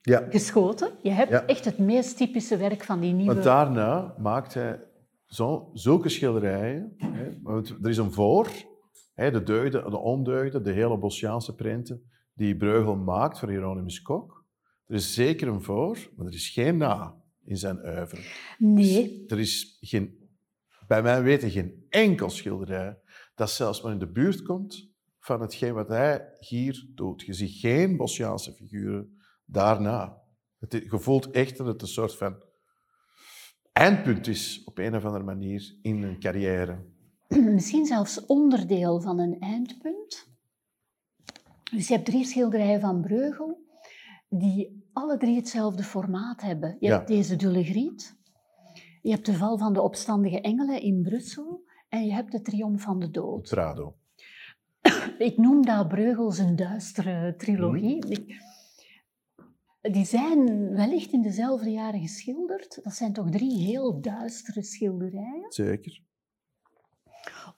ja. 0.00 0.26
geschoten. 0.30 0.90
Je 1.02 1.10
hebt 1.10 1.44
echt 1.44 1.64
het 1.64 1.78
meest 1.78 2.16
typische 2.16 2.56
werk 2.56 2.84
van 2.84 3.00
die 3.00 3.12
nieuwe... 3.12 3.32
Want 3.32 3.44
daarna 3.44 4.14
maakt 4.18 4.54
hij 4.54 4.80
zo, 5.26 5.70
zulke 5.72 6.08
schilderijen. 6.08 6.94
Hè, 6.96 7.62
er 7.82 7.88
is 7.88 7.96
een 7.96 8.12
voor, 8.12 8.50
de 9.28 9.42
deugden, 9.42 9.90
de 9.90 9.98
ondeugden, 9.98 10.62
de 10.62 10.72
hele 10.72 10.98
Bosjaanse 10.98 11.54
prenten 11.54 12.10
die 12.34 12.56
Breugel 12.56 12.96
maakt 12.96 13.38
voor 13.38 13.48
Hieronymus 13.48 14.02
Kok. 14.02 14.44
Er 14.86 14.94
is 14.94 15.14
zeker 15.14 15.48
een 15.48 15.62
voor, 15.62 15.98
maar 16.16 16.26
er 16.26 16.34
is 16.34 16.48
geen 16.48 16.76
na 16.76 17.22
in 17.44 17.56
zijn 17.56 17.86
oeuvre. 17.86 18.20
Nee. 18.58 19.24
er 19.26 19.38
is 19.38 19.78
geen 19.80 20.18
bij 20.86 21.02
mijn 21.02 21.22
weten 21.22 21.50
geen 21.50 21.86
enkel 21.88 22.30
schilderij 22.30 22.98
dat 23.34 23.50
zelfs 23.50 23.82
maar 23.82 23.92
in 23.92 23.98
de 23.98 24.10
buurt 24.10 24.42
komt 24.42 24.90
van 25.18 25.40
hetgeen 25.40 25.74
wat 25.74 25.88
hij 25.88 26.36
hier 26.38 26.86
doet. 26.94 27.22
Je 27.22 27.32
ziet 27.32 27.58
geen 27.58 27.96
Bosjaanse 27.96 28.52
figuren 28.52 29.20
daarna. 29.44 30.22
Het, 30.58 30.72
je 30.72 30.98
voelt 30.98 31.30
echt 31.30 31.56
dat 31.56 31.66
het 31.66 31.82
een 31.82 31.88
soort 31.88 32.16
van 32.16 32.42
eindpunt 33.72 34.26
is 34.26 34.62
op 34.64 34.78
een 34.78 34.96
of 34.96 35.04
andere 35.04 35.24
manier 35.24 35.76
in 35.82 36.02
een 36.02 36.20
carrière. 36.20 36.84
Misschien 37.54 37.86
zelfs 37.86 38.26
onderdeel 38.26 39.00
van 39.00 39.18
een 39.18 39.40
eindpunt. 39.40 40.28
Dus 41.72 41.88
je 41.88 41.94
hebt 41.94 42.06
drie 42.06 42.24
schilderijen 42.24 42.80
van 42.80 43.00
Breugel 43.00 43.68
die 44.28 44.88
alle 44.92 45.16
drie 45.16 45.36
hetzelfde 45.36 45.82
formaat 45.82 46.40
hebben. 46.40 46.76
Je 46.80 46.90
hebt 46.90 47.08
deze 47.08 47.36
Dulle 47.36 47.64
Griet, 47.64 48.18
je 49.02 49.10
hebt 49.10 49.26
de 49.26 49.34
val 49.34 49.58
van 49.58 49.72
de 49.72 49.82
opstandige 49.82 50.40
engelen 50.40 50.82
in 50.82 51.02
Brussel 51.02 51.62
en 51.88 52.04
je 52.04 52.12
hebt 52.12 52.32
de 52.32 52.42
triomf 52.42 52.82
van 52.82 53.00
de 53.00 53.10
dood. 53.10 53.48
Prado. 53.48 53.96
Ik 55.18 55.36
noem 55.36 55.64
dat 55.64 55.88
Breugels 55.88 56.38
een 56.38 56.56
duistere 56.56 57.34
trilogie. 57.36 58.04
Mhm. 58.06 58.48
Die 59.92 60.04
zijn 60.04 60.70
wellicht 60.74 61.12
in 61.12 61.22
dezelfde 61.22 61.70
jaren 61.70 62.00
geschilderd. 62.00 62.80
Dat 62.82 62.94
zijn 62.94 63.12
toch 63.12 63.30
drie 63.30 63.56
heel 63.56 64.00
duistere 64.00 64.62
schilderijen? 64.62 65.52
Zeker. 65.52 66.02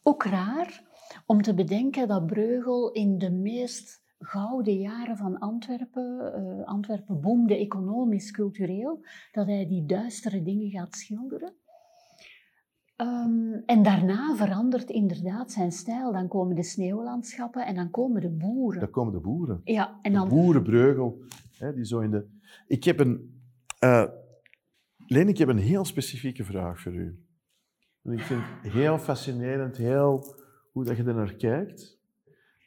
Ook 0.02 0.24
raar 0.24 0.82
om 1.26 1.42
te 1.42 1.54
bedenken 1.54 2.08
dat 2.08 2.26
Breugel 2.26 2.92
in 2.92 3.18
de 3.18 3.30
meest 3.30 4.02
gouden 4.18 4.78
jaren 4.78 5.16
van 5.16 5.38
Antwerpen, 5.38 6.32
uh, 6.36 6.66
Antwerpen 6.66 7.20
boemde 7.20 7.56
economisch, 7.56 8.30
cultureel, 8.30 9.04
dat 9.32 9.46
hij 9.46 9.66
die 9.66 9.86
duistere 9.86 10.42
dingen 10.42 10.70
gaat 10.70 10.96
schilderen. 10.96 11.54
Ehm, 12.96 13.52
en 13.66 13.82
daarna 13.82 14.36
verandert 14.36 14.90
inderdaad 14.90 15.52
zijn 15.52 15.72
stijl. 15.72 16.12
Dan 16.12 16.28
komen 16.28 16.56
de 16.56 16.62
sneeuwlandschappen 16.62 17.66
en 17.66 17.74
dan 17.74 17.90
komen 17.90 18.20
de 18.20 18.30
boeren. 18.30 18.80
Dan 18.80 18.90
komen 18.90 19.12
de 19.12 19.20
boeren. 19.20 19.60
Ja, 19.64 19.98
en 20.02 20.12
dan... 20.12 20.28
De 20.28 20.34
boerenbreugel, 20.34 21.22
hè, 21.58 21.74
die 21.74 21.84
zo 21.84 22.00
in 22.00 22.10
de... 22.10 22.26
Ik 22.66 22.84
heb 22.84 22.98
een... 22.98 23.40
Uh, 23.84 24.04
Leen, 25.06 25.28
ik 25.28 25.38
heb 25.38 25.48
een 25.48 25.58
heel 25.58 25.84
specifieke 25.84 26.44
vraag 26.44 26.80
voor 26.80 26.94
u. 26.94 27.24
Ik 28.04 28.20
vind 28.20 28.42
het 28.62 28.72
heel 28.72 28.98
fascinerend, 28.98 29.76
heel 29.76 30.36
hoe 30.72 30.84
dat 30.84 30.96
je 30.96 31.04
er 31.04 31.14
naar 31.14 31.34
kijkt. 31.34 32.00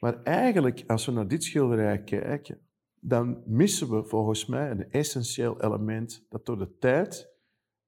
Maar 0.00 0.22
eigenlijk, 0.22 0.84
als 0.86 1.06
we 1.06 1.12
naar 1.12 1.28
dit 1.28 1.44
schilderij 1.44 2.02
kijken, 2.02 2.58
dan 3.00 3.42
missen 3.46 3.90
we 3.90 4.04
volgens 4.04 4.46
mij 4.46 4.70
een 4.70 4.90
essentieel 4.90 5.62
element 5.62 6.26
dat 6.28 6.46
door 6.46 6.58
de 6.58 6.78
tijd 6.78 7.30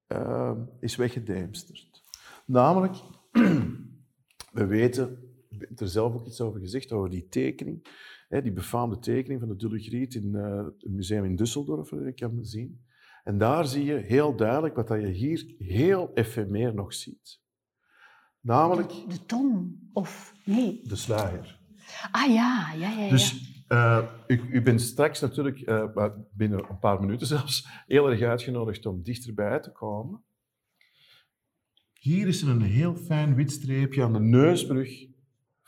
uh, 0.08 0.52
is 0.80 0.96
weggedemsterd. 0.96 2.04
Namelijk, 2.46 2.94
we 4.52 4.66
weten, 4.66 5.18
ik 5.48 5.80
er 5.80 5.88
zelf 5.88 6.14
ook 6.14 6.26
iets 6.26 6.40
over 6.40 6.60
gezegd, 6.60 6.92
over 6.92 7.10
die 7.10 7.28
tekening, 7.28 7.88
Hè, 8.28 8.42
die 8.42 8.52
befaamde 8.52 8.98
tekening 8.98 9.40
van 9.40 9.48
de 9.48 9.56
Dulle 9.56 9.78
Griet 9.78 10.14
in 10.14 10.34
uh, 10.34 10.64
het 10.64 10.90
museum 10.90 11.24
in 11.24 11.36
Düsseldorf, 11.36 11.88
dat 11.88 12.04
je 12.04 12.12
kan 12.12 12.44
zien. 12.44 12.80
En 13.24 13.38
daar 13.38 13.66
zie 13.66 13.84
je 13.84 13.94
heel 13.94 14.36
duidelijk 14.36 14.74
wat 14.76 14.88
dat 14.88 15.00
je 15.00 15.06
hier 15.06 15.54
heel 15.58 16.10
efemeer 16.14 16.74
nog 16.74 16.94
ziet. 16.94 17.40
Namelijk... 18.40 18.88
De, 18.88 19.06
de 19.08 19.26
ton, 19.26 19.78
of 19.92 20.34
nee? 20.44 20.80
De 20.84 20.96
sluier. 20.96 21.60
Ah 22.10 22.32
ja, 22.32 22.72
ja, 22.72 22.90
ja. 22.90 23.04
ja. 23.04 23.10
Dus 23.10 23.56
uh, 23.68 24.04
u, 24.26 24.40
u, 24.50 24.62
bent 24.62 24.80
straks 24.80 25.20
natuurlijk, 25.20 25.60
uh, 25.60 26.06
binnen 26.32 26.70
een 26.70 26.78
paar 26.78 27.00
minuten 27.00 27.26
zelfs, 27.36 27.68
heel 27.86 28.10
erg 28.10 28.22
uitgenodigd 28.22 28.86
om 28.86 29.02
dichterbij 29.02 29.60
te 29.60 29.72
komen. 29.72 30.22
Hier 31.92 32.26
is 32.26 32.42
er 32.42 32.48
een 32.48 32.62
heel 32.62 32.94
fijn 32.94 33.34
wit 33.34 33.52
streepje 33.52 34.02
aan 34.02 34.12
de 34.12 34.20
neusbrug 34.20 35.06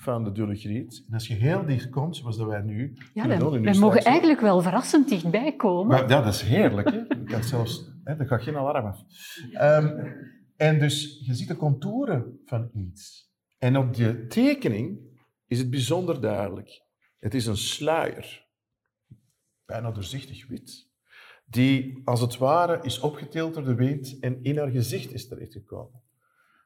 van 0.01 0.25
de 0.25 0.33
Dulle 0.33 0.57
Griet. 0.57 1.05
En 1.07 1.15
als 1.15 1.27
je 1.27 1.35
heel 1.35 1.67
dicht 1.67 1.91
komt, 1.91 2.17
zoals 2.17 2.37
dat 2.37 2.47
wij 2.47 2.61
nu 2.61 2.97
ja, 3.15 3.37
doen... 3.37 3.63
Wij 3.63 3.79
mogen 3.79 4.05
eigenlijk 4.05 4.41
wel 4.41 4.63
verrassend 4.63 5.09
dichtbij 5.09 5.57
komen. 5.57 5.87
Maar, 5.87 6.09
ja, 6.09 6.23
dat 6.23 6.35
is 6.35 6.43
heerlijk. 6.43 6.91
Hè? 6.91 6.97
Je 6.97 7.25
kan 7.25 7.45
zelfs... 7.45 7.93
Hè, 8.05 8.27
gaat 8.27 8.43
geen 8.43 8.57
alarm 8.57 8.87
af. 8.87 9.05
Um, 9.53 10.15
en 10.57 10.79
dus, 10.79 11.23
je 11.27 11.35
ziet 11.35 11.49
de 11.49 11.57
contouren 11.57 12.41
van 12.45 12.71
iets. 12.75 13.31
En 13.59 13.77
op 13.77 13.95
die 13.95 14.27
tekening 14.27 14.99
is 15.47 15.59
het 15.59 15.71
bijzonder 15.71 16.21
duidelijk. 16.21 16.83
Het 17.19 17.35
is 17.35 17.47
een 17.47 17.57
sluier, 17.57 18.47
bijna 19.65 19.91
doorzichtig 19.91 20.49
wit, 20.49 20.89
die 21.47 22.03
als 22.05 22.21
het 22.21 22.39
ware 22.39 22.79
is 22.83 23.01
opgetild 23.01 23.55
door 23.55 23.65
de 23.65 23.75
wind 23.75 24.19
en 24.21 24.43
in 24.43 24.59
haar 24.59 24.71
gezicht 24.71 25.13
is 25.13 25.29
terechtgekomen. 25.29 26.01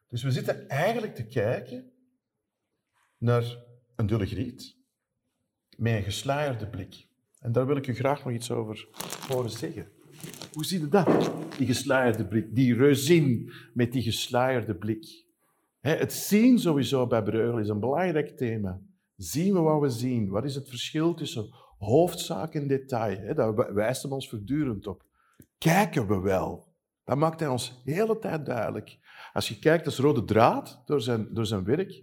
Dus 0.09 0.23
we 0.23 0.31
zitten 0.31 0.69
eigenlijk 0.69 1.15
te 1.15 1.27
kijken 1.27 1.93
naar 3.25 3.57
een 3.97 4.07
dulle 4.07 4.27
griet 4.27 4.77
met 5.77 5.93
een 5.93 6.03
gesluierde 6.03 6.67
blik. 6.67 7.07
En 7.41 7.53
daar 7.53 7.67
wil 7.67 7.77
ik 7.77 7.87
u 7.87 7.95
graag 7.95 8.25
nog 8.25 8.33
iets 8.33 8.51
over 8.51 8.89
horen 9.29 9.51
zeggen. 9.51 9.89
Hoe 10.53 10.65
zie 10.65 10.81
je 10.81 10.89
dat? 10.89 11.31
Die 11.57 11.67
gesluierde 11.67 12.27
blik, 12.27 12.55
die 12.55 12.75
reuzin 12.75 13.53
met 13.75 13.93
die 13.93 14.03
gesluierde 14.03 14.75
blik. 14.75 15.25
Het 15.81 16.13
zien 16.13 16.59
sowieso 16.59 17.07
bij 17.07 17.23
Breugel 17.23 17.59
is 17.59 17.69
een 17.69 17.81
belangrijk 17.81 18.37
thema. 18.37 18.81
Zien 19.17 19.53
we 19.53 19.61
wat 19.61 19.81
we 19.81 19.89
zien? 19.89 20.29
Wat 20.29 20.45
is 20.45 20.55
het 20.55 20.69
verschil 20.69 21.15
tussen 21.15 21.49
hoofdzaak 21.79 22.55
en 22.55 22.67
detail? 22.67 23.35
Daar 23.35 23.75
wijst 23.75 24.03
hij 24.03 24.11
ons 24.11 24.29
voortdurend 24.29 24.87
op. 24.87 25.05
Kijken 25.59 26.07
we 26.07 26.21
wel? 26.21 26.67
Dat 27.05 27.17
maakt 27.17 27.41
hij 27.41 27.49
ons 27.49 27.83
de 27.85 27.93
hele 27.93 28.19
tijd 28.19 28.47
duidelijk. 28.47 28.99
Als 29.33 29.49
je 29.49 29.59
kijkt 29.59 29.87
als 29.87 29.99
rode 29.99 30.25
draad 30.25 30.83
door 30.87 31.01
zijn, 31.01 31.29
door 31.31 31.47
zijn 31.47 31.65
werk, 31.65 32.03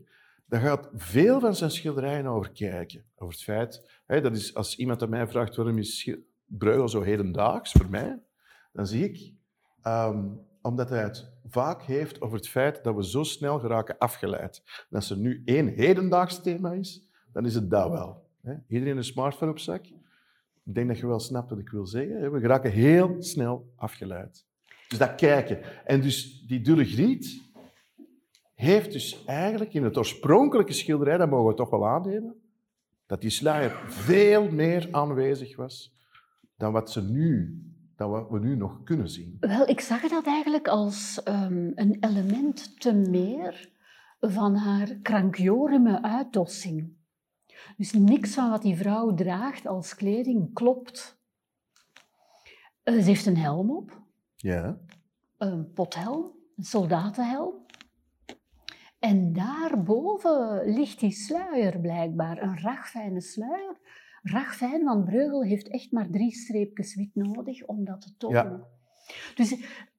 dan 0.51 0.59
gaat 0.61 0.89
veel 0.93 1.39
van 1.39 1.55
zijn 1.55 1.71
schilderijen 1.71 2.25
over 2.25 2.51
kijken. 2.51 3.03
Over 3.15 3.33
het 3.33 3.43
feit, 3.43 3.81
dat 4.05 4.35
is 4.35 4.55
als 4.55 4.77
iemand 4.77 5.01
aan 5.01 5.09
mij 5.09 5.27
vraagt 5.27 5.55
waarom 5.55 5.77
is 5.77 6.15
Breugel 6.45 6.89
zo 6.89 7.01
hedendaags 7.01 7.71
voor 7.71 7.89
mij, 7.89 8.19
dan 8.73 8.87
zie 8.87 9.03
ik, 9.03 9.33
um, 9.87 10.39
omdat 10.61 10.89
hij 10.89 11.03
het 11.03 11.31
vaak 11.47 11.81
heeft 11.81 12.21
over 12.21 12.37
het 12.37 12.47
feit 12.47 12.83
dat 12.83 12.95
we 12.95 13.05
zo 13.05 13.23
snel 13.23 13.59
geraken 13.59 13.97
afgeleid. 13.97 14.63
En 14.89 14.95
als 14.95 15.09
er 15.09 15.17
nu 15.17 15.41
één 15.45 15.67
hedendaags 15.67 16.41
thema 16.41 16.71
is, 16.71 17.09
dan 17.33 17.45
is 17.45 17.55
het 17.55 17.69
dat 17.69 17.89
wel. 17.89 18.29
Hè. 18.41 18.53
Iedereen 18.67 18.97
een 18.97 19.03
smartphone 19.03 19.51
op 19.51 19.59
zak. 19.59 19.85
Ik 20.65 20.73
denk 20.73 20.87
dat 20.87 20.97
je 20.97 21.07
wel 21.07 21.19
snapt 21.19 21.49
wat 21.49 21.59
ik 21.59 21.69
wil 21.69 21.85
zeggen. 21.85 22.31
We 22.31 22.39
geraken 22.39 22.71
heel 22.71 23.15
snel 23.19 23.71
afgeleid. 23.75 24.45
Dus 24.87 24.97
dat 24.97 25.15
kijken. 25.15 25.85
En 25.85 26.01
dus 26.01 26.45
die 26.47 26.61
dulle 26.61 26.85
griet 26.85 27.41
heeft 28.61 28.91
dus 28.91 29.25
eigenlijk 29.25 29.73
in 29.73 29.83
het 29.83 29.97
oorspronkelijke 29.97 30.73
schilderij, 30.73 31.17
dat 31.17 31.29
mogen 31.29 31.47
we 31.47 31.53
toch 31.53 31.69
wel 31.69 31.87
aannemen, 31.87 32.35
dat 33.05 33.21
die 33.21 33.29
sluier 33.29 33.81
veel 33.87 34.51
meer 34.51 34.87
aanwezig 34.91 35.55
was 35.55 35.99
dan 36.57 36.71
wat, 36.71 36.91
ze 36.91 37.03
nu, 37.03 37.61
dan 37.95 38.09
wat 38.09 38.29
we 38.29 38.39
nu 38.39 38.55
nog 38.55 38.83
kunnen 38.83 39.09
zien. 39.09 39.37
Wel, 39.39 39.67
ik 39.67 39.79
zag 39.79 40.01
dat 40.01 40.25
eigenlijk 40.25 40.67
als 40.67 41.21
um, 41.27 41.71
een 41.75 41.97
element 41.99 42.79
te 42.79 42.93
meer 42.93 43.69
van 44.19 44.55
haar 44.55 44.87
krankjoreme 45.01 46.01
uitdossing. 46.01 46.93
Dus 47.77 47.93
niks 47.93 48.33
van 48.33 48.49
wat 48.49 48.61
die 48.61 48.75
vrouw 48.75 49.13
draagt 49.13 49.67
als 49.67 49.95
kleding 49.95 50.53
klopt. 50.53 51.19
Uh, 52.83 52.99
ze 52.99 53.05
heeft 53.05 53.25
een 53.25 53.37
helm 53.37 53.71
op. 53.71 54.01
Ja. 54.35 54.77
Een 55.37 55.71
pothelm, 55.73 56.31
een 56.57 56.63
soldatenhelm. 56.63 57.53
En 59.01 59.33
daarboven 59.33 60.61
ligt 60.73 60.99
die 60.99 61.11
sluier 61.11 61.79
blijkbaar, 61.79 62.41
een 62.41 62.59
ragfijne 62.59 63.21
sluier. 63.21 63.77
Ragfijn, 64.21 64.83
want 64.83 65.05
Breugel 65.05 65.43
heeft 65.43 65.69
echt 65.69 65.91
maar 65.91 66.09
drie 66.09 66.31
streepjes 66.31 66.95
wit 66.95 67.15
nodig 67.15 67.65
om 67.65 67.85
dat 67.85 68.01
te 68.01 68.15
tonen. 68.17 68.43
Ja. 68.43 68.67
Dus 69.35 69.55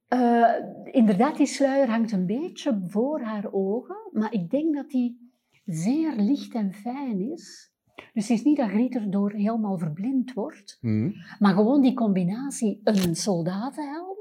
uh, 0.09 0.55
inderdaad, 0.85 1.37
die 1.37 1.47
sluier 1.47 1.89
hangt 1.89 2.13
een 2.13 2.27
beetje 2.27 2.81
voor 2.87 3.21
haar 3.21 3.53
ogen, 3.53 3.97
maar 4.13 4.33
ik 4.33 4.51
denk 4.51 4.75
dat 4.75 4.91
die 4.91 5.33
zeer 5.65 6.17
licht 6.17 6.55
en 6.55 6.73
fijn 6.73 7.21
is. 7.33 7.73
Dus 8.13 8.29
het 8.29 8.39
is 8.39 8.45
niet 8.45 8.57
dat 8.57 8.69
Griet 8.69 8.95
erdoor 8.95 9.33
helemaal 9.33 9.79
verblind 9.79 10.33
wordt, 10.33 10.79
mm. 10.81 11.15
maar 11.39 11.55
gewoon 11.55 11.81
die 11.81 11.95
combinatie, 11.95 12.81
een 12.85 13.17
soldatenhelm 13.17 14.12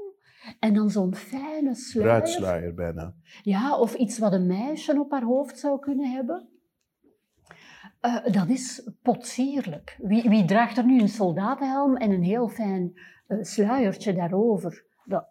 en 0.58 0.74
dan 0.74 0.90
zo'n 0.90 1.14
fijne 1.14 1.74
sluier. 1.74 2.74
Bijna. 2.74 3.14
Ja, 3.42 3.78
of 3.78 3.94
iets 3.94 4.18
wat 4.18 4.32
een 4.32 4.46
meisje 4.46 5.00
op 5.00 5.10
haar 5.10 5.22
hoofd 5.22 5.58
zou 5.58 5.78
kunnen 5.78 6.10
hebben. 6.10 6.48
Uh, 8.02 8.24
dat 8.32 8.48
is 8.48 8.90
potsierlijk. 9.02 9.98
Wie, 10.02 10.28
wie, 10.28 10.44
draagt 10.44 10.76
er 10.76 10.84
nu 10.84 11.00
een 11.00 11.08
soldatenhelm 11.08 11.96
en 11.96 12.10
een 12.10 12.22
heel 12.22 12.48
fijn 12.48 13.00
uh, 13.28 13.42
sluiertje 13.42 14.14
daarover? 14.14 14.84
Dat, 15.04 15.24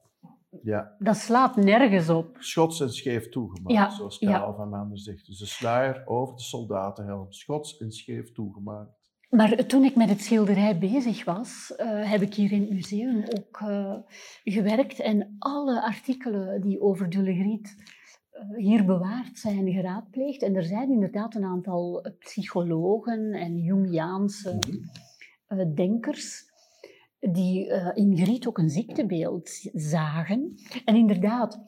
ja. 0.64 0.96
dat 1.00 1.16
slaat 1.16 1.56
nergens 1.56 2.10
op. 2.10 2.38
Schots 2.40 2.82
en 2.82 2.90
scheef 2.90 3.30
toegemaakt, 3.30 3.76
ja. 3.76 3.90
zoals 3.90 4.20
Karel 4.20 4.48
ja. 4.48 4.56
van 4.56 4.70
Mander 4.70 5.00
zegt. 5.00 5.26
Dus 5.26 5.38
de 5.38 5.46
sluier 5.46 6.02
over 6.06 6.36
de 6.36 6.42
soldatenhelm, 6.42 7.32
schots 7.32 7.78
en 7.78 7.92
scheef 7.92 8.32
toegemaakt. 8.32 9.01
Maar 9.32 9.66
toen 9.66 9.84
ik 9.84 9.96
met 9.96 10.10
het 10.10 10.22
schilderij 10.22 10.78
bezig 10.78 11.26
was, 11.26 11.74
uh, 11.78 12.12
heb 12.12 12.22
ik 12.22 12.34
hier 12.34 12.52
in 12.52 12.62
het 12.62 12.70
museum 12.70 13.24
ook 13.38 13.60
uh, 13.62 13.96
gewerkt 14.44 15.00
en 15.00 15.36
alle 15.40 15.82
artikelen 15.82 16.62
die 16.62 16.82
over 16.82 17.10
Dullegriet 17.10 17.76
uh, 18.34 18.58
hier 18.58 18.86
bewaard 18.86 19.38
zijn, 19.38 19.72
geraadpleegd. 19.72 20.42
En 20.42 20.56
er 20.56 20.64
zijn 20.64 20.92
inderdaad 20.92 21.36
een 21.36 21.44
aantal 21.44 22.16
psychologen 22.20 23.34
en 23.34 23.58
Jungiaanse 23.58 24.60
mhm. 25.48 25.74
denkers 25.74 26.50
die 27.20 27.68
in 27.94 28.18
Griet 28.18 28.48
ook 28.48 28.58
een 28.58 28.70
ziektebeeld 28.70 29.50
zagen. 29.74 30.56
En 30.86 30.96
inderdaad, 30.96 31.62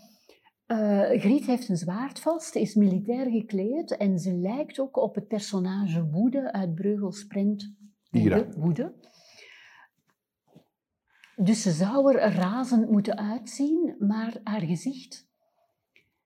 uh, 0.67 1.19
Griet 1.19 1.45
heeft 1.45 1.69
een 1.69 1.77
zwaard 1.77 2.19
vast, 2.19 2.55
is 2.55 2.75
militair 2.75 3.31
gekleed 3.31 3.97
en 3.97 4.19
ze 4.19 4.33
lijkt 4.33 4.79
ook 4.79 4.97
op 4.97 5.15
het 5.15 5.27
personage 5.27 6.09
Woede 6.09 6.51
uit 6.51 6.75
Breugels 6.75 7.25
print 7.25 7.75
Woede. 8.11 8.47
Woede. 8.57 8.93
Dus 11.35 11.61
ze 11.61 11.71
zou 11.71 12.17
er 12.17 12.33
razend 12.33 12.89
moeten 12.89 13.17
uitzien, 13.17 13.95
maar 13.99 14.39
haar 14.43 14.61
gezicht 14.61 15.27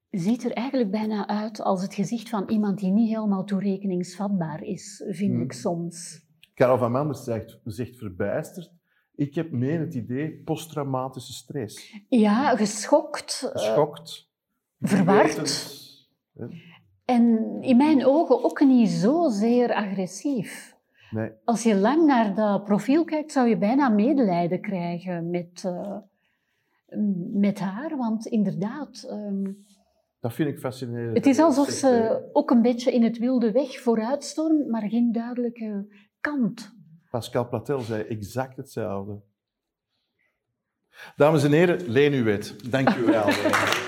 ziet 0.09 0.43
er 0.43 0.51
eigenlijk 0.51 0.91
bijna 0.91 1.27
uit 1.27 1.61
als 1.61 1.81
het 1.81 1.93
gezicht 1.93 2.29
van 2.29 2.49
iemand 2.49 2.79
die 2.79 2.91
niet 2.91 3.09
helemaal 3.09 3.43
toerekeningsvatbaar 3.43 4.63
is, 4.63 5.03
vind 5.09 5.31
hmm. 5.31 5.41
ik 5.41 5.51
soms. 5.51 6.25
Karel 6.53 6.77
van 6.77 6.91
Manders 6.91 7.23
zegt, 7.23 7.59
zegt 7.63 7.97
verbijsterd. 7.97 8.71
Ik 9.15 9.35
heb 9.35 9.51
meer 9.51 9.79
het 9.79 9.93
idee 9.93 10.41
posttraumatische 10.43 11.33
stress. 11.33 11.95
Ja, 12.09 12.55
geschokt. 12.55 13.49
Geschokt 13.53 14.26
verward. 14.79 15.75
En 17.05 17.57
in 17.61 17.77
mijn 17.77 18.05
ogen 18.05 18.43
ook 18.43 18.59
niet 18.59 18.89
zozeer 18.89 19.73
agressief. 19.73 20.75
Nee. 21.11 21.31
Als 21.43 21.63
je 21.63 21.75
lang 21.75 22.05
naar 22.05 22.35
dat 22.35 22.63
profiel 22.63 23.03
kijkt, 23.03 23.31
zou 23.31 23.47
je 23.47 23.57
bijna 23.57 23.89
medelijden 23.89 24.61
krijgen 24.61 25.29
met, 25.29 25.63
uh, 25.65 25.97
met 27.33 27.59
haar. 27.59 27.97
Want 27.97 28.25
inderdaad. 28.25 29.07
Um, 29.11 29.65
dat 30.19 30.33
vind 30.33 30.49
ik 30.49 30.59
fascinerend. 30.59 31.17
Het 31.17 31.25
is 31.25 31.39
alsof 31.39 31.69
ze 31.69 32.21
ook 32.33 32.51
een 32.51 32.61
beetje 32.61 32.93
in 32.93 33.03
het 33.03 33.17
wilde 33.17 33.51
weg 33.51 33.79
vooruitstormt, 33.79 34.67
maar 34.67 34.89
geen 34.89 35.11
duidelijke 35.11 35.87
kant. 36.21 36.75
Pascal 37.09 37.47
Platel 37.47 37.79
zei 37.79 38.03
exact 38.03 38.57
hetzelfde. 38.57 39.21
Dames 41.15 41.43
en 41.43 41.51
heren, 41.51 41.89
Leen 41.89 42.13
Uwet, 42.13 42.71
dank 42.71 42.95
u 42.95 43.05
wel. 43.05 43.25